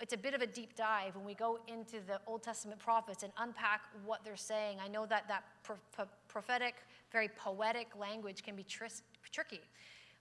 it's 0.00 0.12
a 0.12 0.18
bit 0.18 0.34
of 0.34 0.42
a 0.42 0.46
deep 0.46 0.74
dive 0.76 1.14
when 1.14 1.24
we 1.24 1.34
go 1.34 1.58
into 1.68 2.00
the 2.06 2.20
Old 2.26 2.42
Testament 2.42 2.80
prophets 2.80 3.22
and 3.22 3.32
unpack 3.38 3.82
what 4.04 4.24
they're 4.24 4.36
saying. 4.36 4.78
I 4.82 4.88
know 4.88 5.06
that 5.06 5.28
that 5.28 5.44
pro- 5.62 5.76
pro- 5.92 6.06
prophetic, 6.28 6.74
very 7.12 7.28
poetic 7.28 7.88
language 7.98 8.42
can 8.42 8.56
be 8.56 8.64
tris- 8.64 9.02
tricky, 9.30 9.60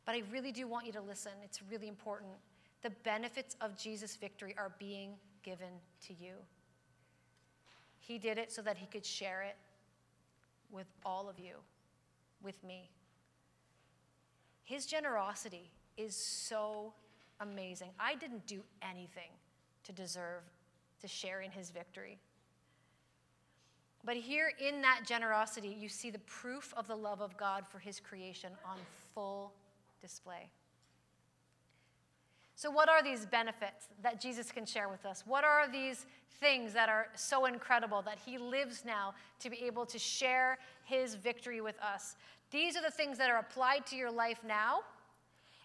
but 0.06 0.16
I 0.16 0.24
really 0.32 0.52
do 0.52 0.68
want 0.68 0.86
you 0.86 0.92
to 0.94 1.02
listen. 1.02 1.32
It's 1.44 1.62
really 1.72 1.88
important. 1.88 2.32
The 2.84 2.92
benefits 3.04 3.56
of 3.62 3.78
Jesus' 3.78 4.16
victory 4.16 4.54
are 4.58 4.72
being 4.78 5.12
given 5.42 5.74
to 6.08 6.14
you. 6.14 6.34
He 8.00 8.18
did 8.18 8.38
it 8.38 8.52
so 8.52 8.62
that 8.62 8.78
he 8.78 8.86
could 8.86 9.06
share 9.06 9.42
it 9.42 9.56
with 10.72 10.88
all 11.06 11.30
of 11.30 11.40
you, 11.40 11.56
with 12.44 12.62
me. 12.64 12.90
His 14.64 14.86
generosity 14.86 15.72
is 15.98 16.16
so 16.16 16.94
amazing. 17.40 17.90
I 18.00 18.16
didn't 18.16 18.48
do 18.48 18.62
anything 18.82 19.32
to 19.84 19.92
deserve 19.92 20.44
to 21.02 21.08
share 21.08 21.42
in 21.42 21.52
his 21.52 21.70
victory. 21.70 22.18
But 24.06 24.18
here 24.18 24.52
in 24.60 24.82
that 24.82 25.02
generosity, 25.06 25.76
you 25.80 25.88
see 25.88 26.10
the 26.10 26.20
proof 26.20 26.74
of 26.76 26.88
the 26.88 26.96
love 26.96 27.22
of 27.22 27.38
God 27.38 27.66
for 27.68 27.80
his 27.80 28.00
creation 28.00 28.52
on 28.66 28.78
full 29.14 29.54
display. 30.02 30.50
So, 32.56 32.70
what 32.70 32.90
are 32.90 33.02
these 33.04 33.26
benefits 33.26 33.88
that 34.02 34.22
Jesus 34.22 34.52
can 34.52 34.66
share 34.66 34.88
with 34.88 35.06
us? 35.06 35.24
What 35.26 35.44
are 35.44 35.70
these 35.70 36.06
things 36.40 36.74
that 36.74 36.90
are 36.90 37.08
so 37.16 37.46
incredible 37.46 38.02
that 38.04 38.18
he 38.26 38.38
lives 38.38 38.84
now 38.86 39.14
to 39.40 39.50
be 39.50 39.64
able 39.66 39.86
to 39.88 40.00
share 40.00 40.58
his 40.86 41.16
victory 41.16 41.62
with 41.62 41.80
us? 41.82 42.16
These 42.54 42.78
are 42.78 42.84
the 42.84 42.92
things 42.92 43.18
that 43.18 43.32
are 43.32 43.40
applied 43.40 43.88
to 43.88 43.96
your 43.96 44.12
life 44.12 44.40
now 44.48 44.82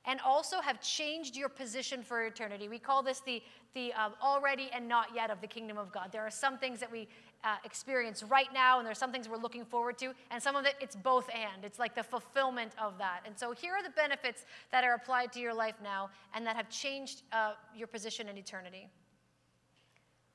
and 0.06 0.20
also 0.22 0.62
have 0.62 0.80
changed 0.80 1.36
your 1.36 1.50
position 1.50 2.02
for 2.02 2.24
eternity. 2.24 2.66
We 2.66 2.78
call 2.78 3.02
this 3.02 3.20
the, 3.20 3.42
the 3.74 3.92
um, 3.92 4.14
already 4.22 4.70
and 4.72 4.88
not 4.88 5.08
yet 5.14 5.30
of 5.30 5.42
the 5.42 5.46
kingdom 5.46 5.76
of 5.76 5.92
God. 5.92 6.08
There 6.12 6.22
are 6.22 6.30
some 6.30 6.56
things 6.56 6.80
that 6.80 6.90
we 6.90 7.06
uh, 7.44 7.56
experience 7.62 8.22
right 8.22 8.48
now, 8.54 8.78
and 8.78 8.86
there 8.86 8.90
are 8.90 8.94
some 8.94 9.12
things 9.12 9.28
we're 9.28 9.36
looking 9.36 9.66
forward 9.66 9.98
to, 9.98 10.14
and 10.30 10.42
some 10.42 10.56
of 10.56 10.64
it, 10.64 10.76
it's 10.80 10.96
both 10.96 11.28
and. 11.28 11.62
It's 11.62 11.78
like 11.78 11.94
the 11.94 12.02
fulfillment 12.02 12.72
of 12.82 12.96
that. 12.96 13.20
And 13.26 13.38
so 13.38 13.52
here 13.52 13.74
are 13.74 13.82
the 13.82 13.90
benefits 13.90 14.46
that 14.72 14.82
are 14.82 14.94
applied 14.94 15.30
to 15.34 15.40
your 15.40 15.52
life 15.52 15.76
now 15.84 16.08
and 16.34 16.46
that 16.46 16.56
have 16.56 16.70
changed 16.70 17.20
uh, 17.32 17.52
your 17.76 17.86
position 17.86 18.30
in 18.30 18.38
eternity. 18.38 18.88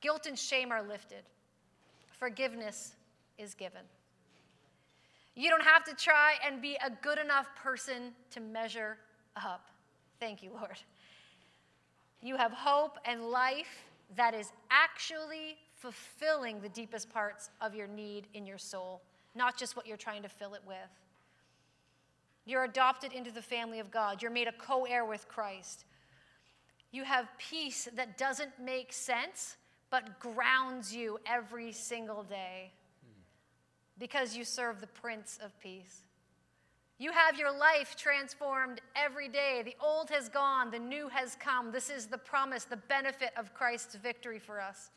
Guilt 0.02 0.28
and 0.28 0.38
shame 0.38 0.72
are 0.72 0.84
lifted, 0.84 1.24
forgiveness 2.20 2.94
is 3.40 3.56
given. 3.56 3.82
You 5.36 5.50
don't 5.50 5.64
have 5.64 5.84
to 5.86 5.96
try 5.96 6.36
and 6.46 6.62
be 6.62 6.78
a 6.86 6.92
good 7.02 7.18
enough 7.18 7.48
person 7.56 8.12
to 8.32 8.40
measure 8.40 8.98
up. 9.36 9.68
Thank 10.20 10.44
you, 10.44 10.52
Lord. 10.52 10.78
You 12.22 12.38
have 12.38 12.52
hope 12.52 12.98
and 13.06 13.30
life 13.30 13.86
that 14.16 14.34
is 14.34 14.52
actually 14.70 15.58
fulfilling 15.74 16.62
the 16.62 16.70
deepest 16.70 17.10
parts 17.10 17.50
of 17.62 17.74
your 17.74 17.88
need 17.88 18.28
in 18.34 18.46
your 18.46 18.60
soul, 18.60 19.02
not 19.36 19.58
just 19.58 19.76
what 19.76 19.88
you're 19.88 19.98
trying 19.98 20.22
to 20.22 20.30
fill 20.30 20.54
it 20.54 20.62
with. 20.66 20.78
You're 22.46 22.66
adopted 22.66 23.12
into 23.12 23.32
the 23.32 23.42
family 23.42 23.80
of 23.80 23.90
God. 23.90 24.22
You're 24.22 24.32
made 24.32 24.48
a 24.48 24.52
co 24.52 24.86
heir 24.86 25.04
with 25.04 25.28
Christ. 25.28 25.86
You 26.92 27.04
have 27.04 27.28
peace 27.40 27.88
that 27.96 28.18
doesn't 28.18 28.52
make 28.64 28.94
sense, 28.94 29.58
but 29.90 30.20
grounds 30.20 30.96
you 30.96 31.20
every 31.26 31.72
single 31.72 32.24
day 32.24 32.72
because 34.00 34.36
you 34.36 34.44
serve 34.44 34.82
the 34.82 34.88
Prince 34.88 35.40
of 35.44 35.58
Peace. 35.60 36.04
You 37.00 37.12
have 37.12 37.38
your 37.38 37.52
life 37.52 37.96
transformed 37.98 38.80
every 38.96 39.28
day. 39.28 39.62
The 39.66 39.76
old 39.84 40.10
has 40.10 40.30
gone, 40.30 40.72
the 40.72 40.80
new 40.80 41.10
has 41.10 41.36
come. 41.36 41.72
This 41.72 41.90
is 41.90 42.08
the 42.08 42.18
promise, 42.18 42.66
the 42.66 42.78
benefit 42.78 43.32
of 43.38 43.54
Christ's 43.54 43.96
victory 43.96 44.40
for 44.40 44.62
us. 44.62 44.90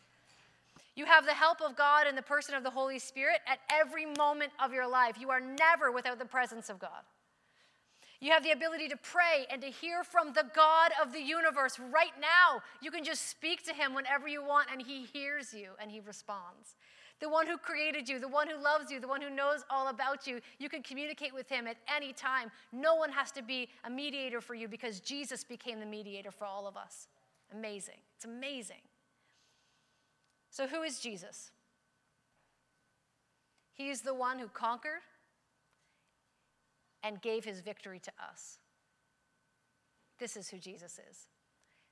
You 0.94 1.04
have 1.04 1.26
the 1.26 1.34
help 1.34 1.60
of 1.60 1.76
God 1.76 2.06
in 2.06 2.14
the 2.14 2.22
person 2.22 2.54
of 2.54 2.62
the 2.62 2.70
Holy 2.70 2.98
Spirit 2.98 3.40
at 3.46 3.58
every 3.70 4.06
moment 4.06 4.52
of 4.62 4.72
your 4.72 4.88
life. 4.88 5.16
You 5.20 5.30
are 5.30 5.40
never 5.40 5.90
without 5.90 6.18
the 6.18 6.24
presence 6.24 6.70
of 6.70 6.78
God. 6.78 7.02
You 8.20 8.32
have 8.32 8.42
the 8.42 8.52
ability 8.52 8.88
to 8.88 8.96
pray 8.96 9.46
and 9.50 9.60
to 9.60 9.68
hear 9.68 10.02
from 10.02 10.32
the 10.32 10.46
God 10.54 10.92
of 11.02 11.12
the 11.12 11.20
universe 11.20 11.78
right 11.78 12.14
now. 12.18 12.62
You 12.80 12.90
can 12.90 13.04
just 13.04 13.28
speak 13.28 13.62
to 13.64 13.74
him 13.74 13.92
whenever 13.92 14.26
you 14.26 14.42
want, 14.42 14.68
and 14.72 14.80
he 14.80 15.04
hears 15.12 15.52
you 15.52 15.70
and 15.80 15.90
he 15.90 16.00
responds. 16.00 16.76
The 17.20 17.28
one 17.28 17.46
who 17.46 17.56
created 17.56 18.08
you, 18.08 18.18
the 18.18 18.28
one 18.28 18.46
who 18.48 18.62
loves 18.62 18.90
you, 18.90 19.00
the 19.00 19.08
one 19.08 19.22
who 19.22 19.30
knows 19.30 19.64
all 19.70 19.88
about 19.88 20.26
you, 20.26 20.40
you 20.58 20.68
can 20.68 20.82
communicate 20.82 21.32
with 21.32 21.48
him 21.48 21.66
at 21.66 21.78
any 21.94 22.12
time. 22.12 22.50
No 22.72 22.94
one 22.94 23.10
has 23.10 23.30
to 23.32 23.42
be 23.42 23.70
a 23.84 23.90
mediator 23.90 24.40
for 24.40 24.54
you 24.54 24.68
because 24.68 25.00
Jesus 25.00 25.42
became 25.42 25.80
the 25.80 25.86
mediator 25.86 26.30
for 26.30 26.44
all 26.44 26.66
of 26.66 26.76
us. 26.76 27.08
Amazing. 27.52 28.00
It's 28.16 28.26
amazing. 28.26 28.82
So, 30.50 30.66
who 30.66 30.82
is 30.82 31.00
Jesus? 31.00 31.50
He 33.72 33.90
is 33.90 34.02
the 34.02 34.14
one 34.14 34.38
who 34.38 34.48
conquered 34.48 35.02
and 37.02 37.20
gave 37.20 37.44
his 37.44 37.60
victory 37.60 38.00
to 38.00 38.10
us. 38.30 38.58
This 40.18 40.36
is 40.36 40.48
who 40.48 40.58
Jesus 40.58 40.98
is. 41.10 41.28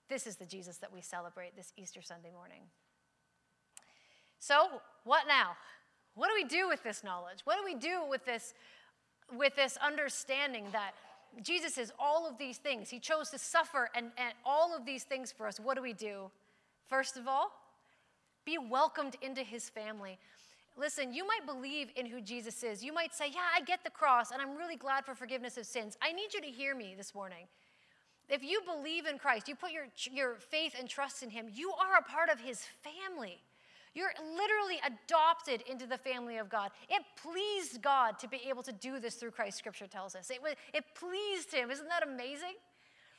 This 0.08 0.26
is 0.26 0.36
the 0.36 0.46
Jesus 0.46 0.78
that 0.78 0.92
we 0.92 1.00
celebrate 1.00 1.56
this 1.56 1.72
Easter 1.76 2.02
Sunday 2.02 2.30
morning. 2.30 2.62
So, 4.46 4.82
what 5.04 5.26
now? 5.26 5.56
What 6.16 6.28
do 6.28 6.34
we 6.34 6.44
do 6.44 6.68
with 6.68 6.82
this 6.82 7.02
knowledge? 7.02 7.38
What 7.44 7.56
do 7.56 7.64
we 7.64 7.74
do 7.74 8.02
with 8.06 8.26
this 8.26 8.52
with 9.34 9.56
this 9.56 9.78
understanding 9.78 10.66
that 10.72 10.92
Jesus 11.42 11.78
is 11.78 11.90
all 11.98 12.28
of 12.28 12.36
these 12.36 12.58
things. 12.58 12.90
He 12.90 13.00
chose 13.00 13.30
to 13.30 13.38
suffer 13.38 13.88
and, 13.94 14.10
and 14.18 14.34
all 14.44 14.76
of 14.76 14.84
these 14.84 15.04
things 15.04 15.32
for 15.32 15.46
us. 15.46 15.58
What 15.58 15.76
do 15.76 15.82
we 15.82 15.94
do? 15.94 16.30
First 16.86 17.16
of 17.16 17.26
all, 17.26 17.52
be 18.44 18.58
welcomed 18.58 19.16
into 19.22 19.42
his 19.42 19.70
family. 19.70 20.18
Listen, 20.76 21.14
you 21.14 21.26
might 21.26 21.46
believe 21.46 21.88
in 21.96 22.04
who 22.04 22.20
Jesus 22.20 22.62
is. 22.62 22.84
You 22.84 22.92
might 22.92 23.14
say, 23.14 23.28
Yeah, 23.30 23.48
I 23.56 23.62
get 23.62 23.82
the 23.82 23.90
cross, 23.90 24.30
and 24.30 24.42
I'm 24.42 24.56
really 24.58 24.76
glad 24.76 25.06
for 25.06 25.14
forgiveness 25.14 25.56
of 25.56 25.64
sins. 25.64 25.96
I 26.02 26.12
need 26.12 26.34
you 26.34 26.42
to 26.42 26.48
hear 26.48 26.74
me 26.74 26.94
this 26.94 27.14
morning. 27.14 27.46
If 28.28 28.44
you 28.44 28.60
believe 28.60 29.06
in 29.06 29.16
Christ, 29.16 29.48
you 29.48 29.54
put 29.54 29.72
your, 29.72 29.86
your 30.12 30.34
faith 30.34 30.74
and 30.78 30.86
trust 30.86 31.22
in 31.22 31.30
Him, 31.30 31.46
you 31.50 31.72
are 31.72 31.98
a 31.98 32.02
part 32.02 32.28
of 32.28 32.40
His 32.40 32.66
family. 32.82 33.40
You're 33.94 34.12
literally 34.18 34.80
adopted 34.84 35.62
into 35.70 35.86
the 35.86 35.98
family 35.98 36.38
of 36.38 36.48
God. 36.48 36.70
It 36.88 37.02
pleased 37.22 37.80
God 37.80 38.18
to 38.18 38.28
be 38.28 38.40
able 38.48 38.62
to 38.64 38.72
do 38.72 38.98
this 38.98 39.14
through 39.14 39.30
Christ, 39.30 39.58
Scripture 39.58 39.86
tells 39.86 40.16
us. 40.16 40.30
It, 40.30 40.40
it 40.72 40.84
pleased 40.94 41.52
Him. 41.52 41.70
Isn't 41.70 41.88
that 41.88 42.02
amazing? 42.02 42.54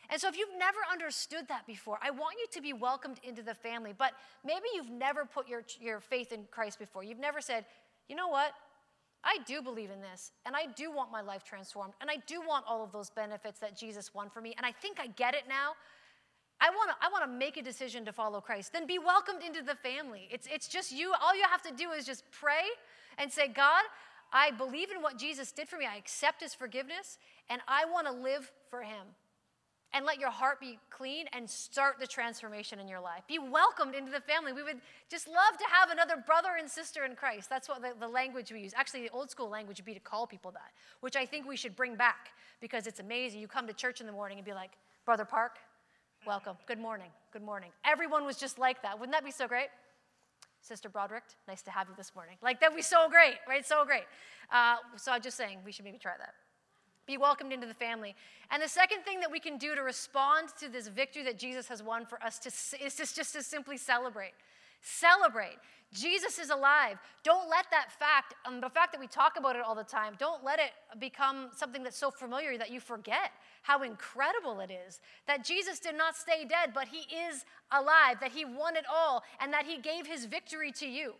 And 0.09 0.21
so, 0.21 0.27
if 0.27 0.37
you've 0.37 0.57
never 0.59 0.77
understood 0.91 1.47
that 1.47 1.65
before, 1.65 1.97
I 2.03 2.11
want 2.11 2.35
you 2.39 2.45
to 2.51 2.61
be 2.61 2.73
welcomed 2.73 3.19
into 3.23 3.41
the 3.41 3.55
family. 3.55 3.93
But 3.97 4.11
maybe 4.45 4.65
you've 4.75 4.91
never 4.91 5.25
put 5.25 5.47
your, 5.47 5.63
your 5.79 5.99
faith 5.99 6.31
in 6.31 6.45
Christ 6.51 6.77
before. 6.77 7.03
You've 7.03 7.19
never 7.19 7.41
said, 7.41 7.65
you 8.07 8.15
know 8.15 8.27
what? 8.27 8.53
I 9.23 9.39
do 9.47 9.63
believe 9.63 9.89
in 9.89 10.01
this, 10.01 10.31
and 10.45 10.55
I 10.55 10.67
do 10.75 10.91
want 10.91 11.11
my 11.11 11.21
life 11.21 11.43
transformed, 11.43 11.93
and 11.99 12.11
I 12.11 12.17
do 12.27 12.41
want 12.47 12.65
all 12.67 12.83
of 12.83 12.91
those 12.91 13.09
benefits 13.09 13.59
that 13.59 13.75
Jesus 13.75 14.13
won 14.13 14.29
for 14.29 14.39
me, 14.39 14.53
and 14.55 14.65
I 14.65 14.71
think 14.71 14.99
I 14.99 15.07
get 15.07 15.33
it 15.33 15.45
now. 15.49 15.71
I 16.61 16.69
want 16.69 16.89
to 16.89 16.95
I 17.05 17.09
want 17.09 17.23
to 17.23 17.37
make 17.37 17.57
a 17.57 17.61
decision 17.61 18.05
to 18.05 18.13
follow 18.13 18.41
Christ. 18.41 18.73
Then 18.73 18.87
be 18.87 18.99
welcomed 18.99 19.43
into 19.43 19.61
the 19.61 19.75
family. 19.75 20.27
It's 20.31 20.47
it's 20.51 20.67
just 20.67 20.91
you. 20.91 21.13
All 21.21 21.35
you 21.35 21.43
have 21.49 21.61
to 21.63 21.73
do 21.73 21.91
is 21.91 22.05
just 22.05 22.23
pray 22.31 22.63
and 23.17 23.31
say, 23.31 23.47
God, 23.47 23.83
I 24.31 24.51
believe 24.51 24.91
in 24.91 25.01
what 25.01 25.17
Jesus 25.17 25.51
did 25.51 25.67
for 25.67 25.77
me. 25.77 25.85
I 25.85 25.97
accept 25.97 26.41
his 26.41 26.53
forgiveness, 26.53 27.17
and 27.49 27.61
I 27.67 27.85
want 27.85 28.07
to 28.07 28.13
live 28.13 28.51
for 28.69 28.81
him 28.81 29.05
and 29.95 30.05
let 30.05 30.19
your 30.19 30.29
heart 30.29 30.59
be 30.59 30.77
clean 30.89 31.25
and 31.31 31.49
start 31.49 31.99
the 31.99 32.07
transformation 32.07 32.79
in 32.79 32.87
your 32.87 32.99
life. 32.99 33.23
Be 33.27 33.39
welcomed 33.39 33.95
into 33.95 34.11
the 34.11 34.19
family. 34.19 34.51
We 34.51 34.61
would 34.61 34.81
just 35.09 35.25
love 35.25 35.57
to 35.57 35.65
have 35.71 35.89
another 35.89 36.21
brother 36.25 36.49
and 36.59 36.69
sister 36.69 37.05
in 37.05 37.15
Christ. 37.15 37.49
That's 37.49 37.69
what 37.69 37.81
the, 37.81 37.93
the, 37.97 38.07
language 38.07 38.51
we 38.51 38.59
use. 38.59 38.73
Actually, 38.75 39.03
the 39.03 39.11
old 39.11 39.31
school 39.31 39.47
language 39.49 39.77
would 39.77 39.85
be 39.85 39.93
to 39.93 40.01
call 40.01 40.27
people 40.27 40.51
that, 40.51 40.71
which 40.99 41.15
I 41.15 41.25
think 41.25 41.47
we 41.47 41.55
should 41.55 41.77
bring 41.77 41.95
back 41.95 42.31
because 42.59 42.87
it's 42.87 42.99
amazing. 42.99 43.39
You 43.39 43.47
come 43.47 43.67
to 43.67 43.73
church 43.73 44.01
in 44.01 44.05
the 44.05 44.11
morning 44.11 44.37
and 44.37 44.45
be 44.45 44.53
like, 44.53 44.71
Brother 45.05 45.23
Park, 45.23 45.59
welcome. 46.25 46.57
Good 46.67 46.79
morning. 46.79 47.09
Good 47.31 47.43
morning. 47.43 47.69
Everyone 47.85 48.25
was 48.25 48.37
just 48.37 48.57
like 48.57 48.81
that. 48.81 48.99
Wouldn't 48.99 49.13
that 49.13 49.23
be 49.23 49.31
so 49.31 49.47
great? 49.47 49.67
Sister 50.61 50.89
Broderick, 50.89 51.23
nice 51.47 51.61
to 51.61 51.71
have 51.71 51.87
you 51.87 51.93
this 51.95 52.13
morning. 52.15 52.37
Like, 52.41 52.59
that'd 52.59 52.75
be 52.75 52.81
so 52.81 53.07
great, 53.09 53.35
right? 53.47 53.65
So 53.65 53.85
great. 53.85 54.05
Uh, 54.51 54.77
so 54.97 55.11
I'm 55.11 55.21
just 55.21 55.37
saying, 55.37 55.59
we 55.63 55.71
should 55.71 55.85
maybe 55.85 55.99
try 55.99 56.13
that 56.17 56.33
be 57.05 57.17
welcomed 57.17 57.53
into 57.53 57.67
the 57.67 57.73
family. 57.73 58.15
And 58.49 58.61
the 58.61 58.67
second 58.67 59.03
thing 59.03 59.19
that 59.19 59.31
we 59.31 59.39
can 59.39 59.57
do 59.57 59.75
to 59.75 59.81
respond 59.81 60.49
to 60.59 60.69
this 60.69 60.87
victory 60.87 61.23
that 61.23 61.37
Jesus 61.37 61.67
has 61.67 61.83
won 61.83 62.05
for 62.05 62.21
us 62.23 62.39
to, 62.39 62.49
is 62.83 62.95
just, 62.95 63.15
just 63.15 63.33
to 63.33 63.43
simply 63.43 63.77
celebrate. 63.77 64.33
Celebrate. 64.81 65.57
Jesus 65.93 66.39
is 66.39 66.49
alive. 66.49 66.97
Don't 67.23 67.49
let 67.49 67.65
that 67.71 67.91
fact, 67.91 68.33
um, 68.45 68.59
the 68.59 68.69
fact 68.69 68.91
that 68.91 68.99
we 68.99 69.07
talk 69.07 69.33
about 69.37 69.55
it 69.55 69.61
all 69.65 69.75
the 69.75 69.83
time, 69.83 70.13
don't 70.19 70.43
let 70.43 70.59
it 70.59 70.71
become 70.99 71.49
something 71.55 71.83
that's 71.83 71.97
so 71.97 72.11
familiar 72.11 72.57
that 72.57 72.71
you 72.71 72.79
forget 72.79 73.31
how 73.61 73.81
incredible 73.81 74.59
it 74.59 74.71
is 74.71 74.99
that 75.27 75.45
Jesus 75.45 75.79
did 75.79 75.95
not 75.95 76.15
stay 76.15 76.45
dead, 76.45 76.71
but 76.73 76.87
he 76.89 77.15
is 77.15 77.45
alive, 77.71 78.19
that 78.19 78.31
he 78.31 78.45
won 78.45 78.75
it 78.75 78.85
all, 78.93 79.23
and 79.39 79.53
that 79.53 79.65
he 79.65 79.77
gave 79.77 80.05
his 80.05 80.25
victory 80.25 80.71
to 80.73 80.87
you. 80.87 81.13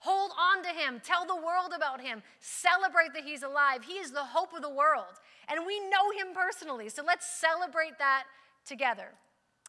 Hold 0.00 0.32
on 0.38 0.62
to 0.62 0.70
him. 0.70 1.00
Tell 1.04 1.26
the 1.26 1.36
world 1.36 1.72
about 1.76 2.00
him. 2.00 2.22
Celebrate 2.40 3.12
that 3.12 3.22
he's 3.22 3.42
alive. 3.42 3.84
He 3.86 3.94
is 3.94 4.10
the 4.10 4.24
hope 4.24 4.54
of 4.54 4.62
the 4.62 4.70
world. 4.70 5.20
And 5.46 5.66
we 5.66 5.78
know 5.78 6.10
him 6.10 6.34
personally. 6.34 6.88
So 6.88 7.02
let's 7.06 7.26
celebrate 7.26 7.98
that 7.98 8.24
together. 8.64 9.08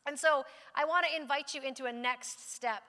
And 0.08 0.17
so 0.17 0.46
I 0.74 0.86
want 0.86 1.06
to 1.06 1.22
invite 1.22 1.54
you 1.54 1.62
into 1.62 1.86
a 1.86 1.91
next 1.91 2.54
step. 2.54 2.82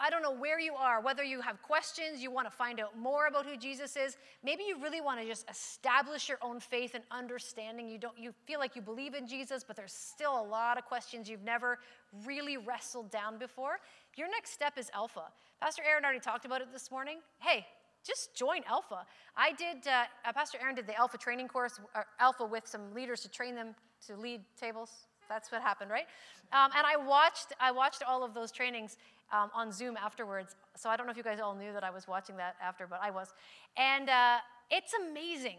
I 0.00 0.08
don't 0.08 0.22
know 0.22 0.32
where 0.34 0.58
you 0.58 0.74
are, 0.74 1.00
whether 1.00 1.22
you 1.22 1.40
have 1.42 1.60
questions, 1.62 2.22
you 2.22 2.30
want 2.30 2.50
to 2.50 2.56
find 2.56 2.80
out 2.80 2.98
more 2.98 3.26
about 3.26 3.44
who 3.44 3.56
Jesus 3.56 3.96
is. 3.96 4.16
Maybe 4.42 4.64
you 4.64 4.80
really 4.80 5.00
want 5.00 5.20
to 5.20 5.26
just 5.26 5.48
establish 5.50 6.28
your 6.28 6.38
own 6.40 6.58
faith 6.58 6.94
and 6.94 7.04
understanding. 7.10 7.88
You 7.88 7.98
don't 7.98 8.18
you 8.18 8.32
feel 8.46 8.58
like 8.58 8.74
you 8.74 8.82
believe 8.82 9.14
in 9.14 9.26
Jesus, 9.26 9.62
but 9.62 9.76
there's 9.76 9.92
still 9.92 10.40
a 10.40 10.42
lot 10.42 10.78
of 10.78 10.86
questions 10.86 11.28
you've 11.28 11.44
never 11.44 11.78
really 12.24 12.56
wrestled 12.56 13.10
down 13.10 13.38
before. 13.38 13.78
Your 14.16 14.28
next 14.30 14.52
step 14.52 14.78
is 14.78 14.90
Alpha. 14.94 15.24
Pastor 15.60 15.82
Aaron 15.88 16.04
already 16.04 16.20
talked 16.20 16.46
about 16.46 16.62
it 16.62 16.72
this 16.72 16.90
morning. 16.90 17.18
Hey, 17.38 17.66
just 18.02 18.34
join 18.34 18.62
Alpha. 18.66 19.04
I 19.36 19.52
did, 19.52 19.86
uh, 19.86 20.04
uh, 20.24 20.32
Pastor 20.32 20.58
Aaron 20.60 20.74
did 20.74 20.86
the 20.86 20.96
Alpha 20.96 21.18
training 21.18 21.48
course, 21.48 21.78
Alpha 22.18 22.46
with 22.46 22.66
some 22.66 22.94
leaders 22.94 23.20
to 23.20 23.28
train 23.28 23.54
them 23.54 23.74
to 24.06 24.16
lead 24.16 24.40
tables. 24.58 25.06
That's 25.28 25.52
what 25.52 25.62
happened, 25.62 25.90
right? 25.90 26.06
Um, 26.52 26.70
and 26.76 26.86
I 26.86 26.96
watched, 26.96 27.52
I 27.60 27.70
watched 27.70 28.02
all 28.02 28.24
of 28.24 28.34
those 28.34 28.50
trainings 28.50 28.96
um, 29.32 29.50
on 29.54 29.72
Zoom 29.72 29.96
afterwards. 29.96 30.56
So 30.76 30.90
I 30.90 30.96
don't 30.96 31.06
know 31.06 31.12
if 31.12 31.16
you 31.16 31.22
guys 31.22 31.40
all 31.40 31.54
knew 31.54 31.72
that 31.72 31.84
I 31.84 31.90
was 31.90 32.08
watching 32.08 32.36
that 32.36 32.56
after, 32.62 32.86
but 32.86 33.00
I 33.02 33.10
was. 33.10 33.32
And 33.76 34.08
uh, 34.08 34.38
it's 34.70 34.92
amazing. 34.94 35.58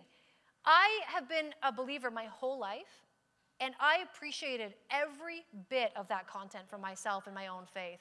I 0.65 1.01
have 1.07 1.27
been 1.27 1.51
a 1.63 1.71
believer 1.71 2.11
my 2.11 2.25
whole 2.25 2.59
life, 2.59 3.05
and 3.59 3.73
I 3.79 3.99
appreciated 4.03 4.73
every 4.89 5.43
bit 5.69 5.91
of 5.95 6.07
that 6.09 6.27
content 6.27 6.65
for 6.69 6.77
myself 6.77 7.25
and 7.25 7.35
my 7.35 7.47
own 7.47 7.63
faith. 7.73 7.99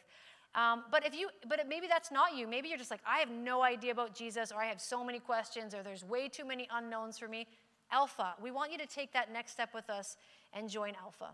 Um, 0.54 0.84
but 0.90 1.06
if 1.06 1.14
you, 1.14 1.28
but 1.48 1.60
maybe 1.68 1.86
that's 1.86 2.10
not 2.10 2.36
you. 2.36 2.48
Maybe 2.48 2.68
you're 2.68 2.78
just 2.78 2.90
like, 2.90 3.02
I 3.06 3.18
have 3.18 3.30
no 3.30 3.62
idea 3.62 3.92
about 3.92 4.14
Jesus, 4.14 4.50
or 4.50 4.60
I 4.60 4.66
have 4.66 4.80
so 4.80 5.04
many 5.04 5.20
questions, 5.20 5.74
or 5.74 5.82
there's 5.82 6.04
way 6.04 6.28
too 6.28 6.44
many 6.44 6.68
unknowns 6.72 7.18
for 7.18 7.28
me. 7.28 7.46
Alpha, 7.92 8.34
we 8.42 8.50
want 8.50 8.72
you 8.72 8.78
to 8.78 8.86
take 8.86 9.12
that 9.12 9.32
next 9.32 9.52
step 9.52 9.70
with 9.74 9.88
us 9.88 10.16
and 10.52 10.68
join 10.68 10.94
Alpha. 11.02 11.30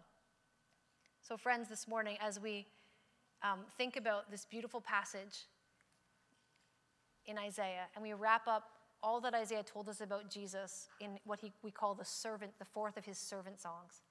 So, 1.26 1.36
friends, 1.36 1.68
this 1.68 1.88
morning, 1.88 2.18
as 2.20 2.38
we 2.38 2.66
um, 3.42 3.60
think 3.76 3.96
about 3.96 4.30
this 4.30 4.44
beautiful 4.44 4.80
passage 4.80 5.46
in 7.26 7.38
Isaiah, 7.38 7.86
and 7.94 8.02
we 8.02 8.12
wrap 8.12 8.46
up 8.46 8.70
all 9.02 9.20
that 9.20 9.34
Isaiah 9.34 9.62
told 9.62 9.88
us 9.88 10.00
about 10.00 10.30
Jesus 10.30 10.88
in 11.00 11.18
what 11.24 11.40
he, 11.40 11.52
we 11.62 11.70
call 11.70 11.94
the 11.94 12.04
servant, 12.04 12.52
the 12.58 12.64
fourth 12.64 12.96
of 12.96 13.04
his 13.04 13.18
servant 13.18 13.60
songs. 13.60 14.02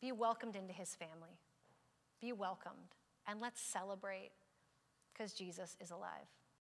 Be 0.00 0.12
welcomed 0.12 0.56
into 0.56 0.72
his 0.72 0.94
family. 0.94 1.38
Be 2.20 2.32
welcomed 2.32 2.94
and 3.26 3.40
let's 3.40 3.60
celebrate 3.60 4.30
because 5.12 5.32
Jesus 5.32 5.76
is 5.80 5.90
alive. 5.90 6.28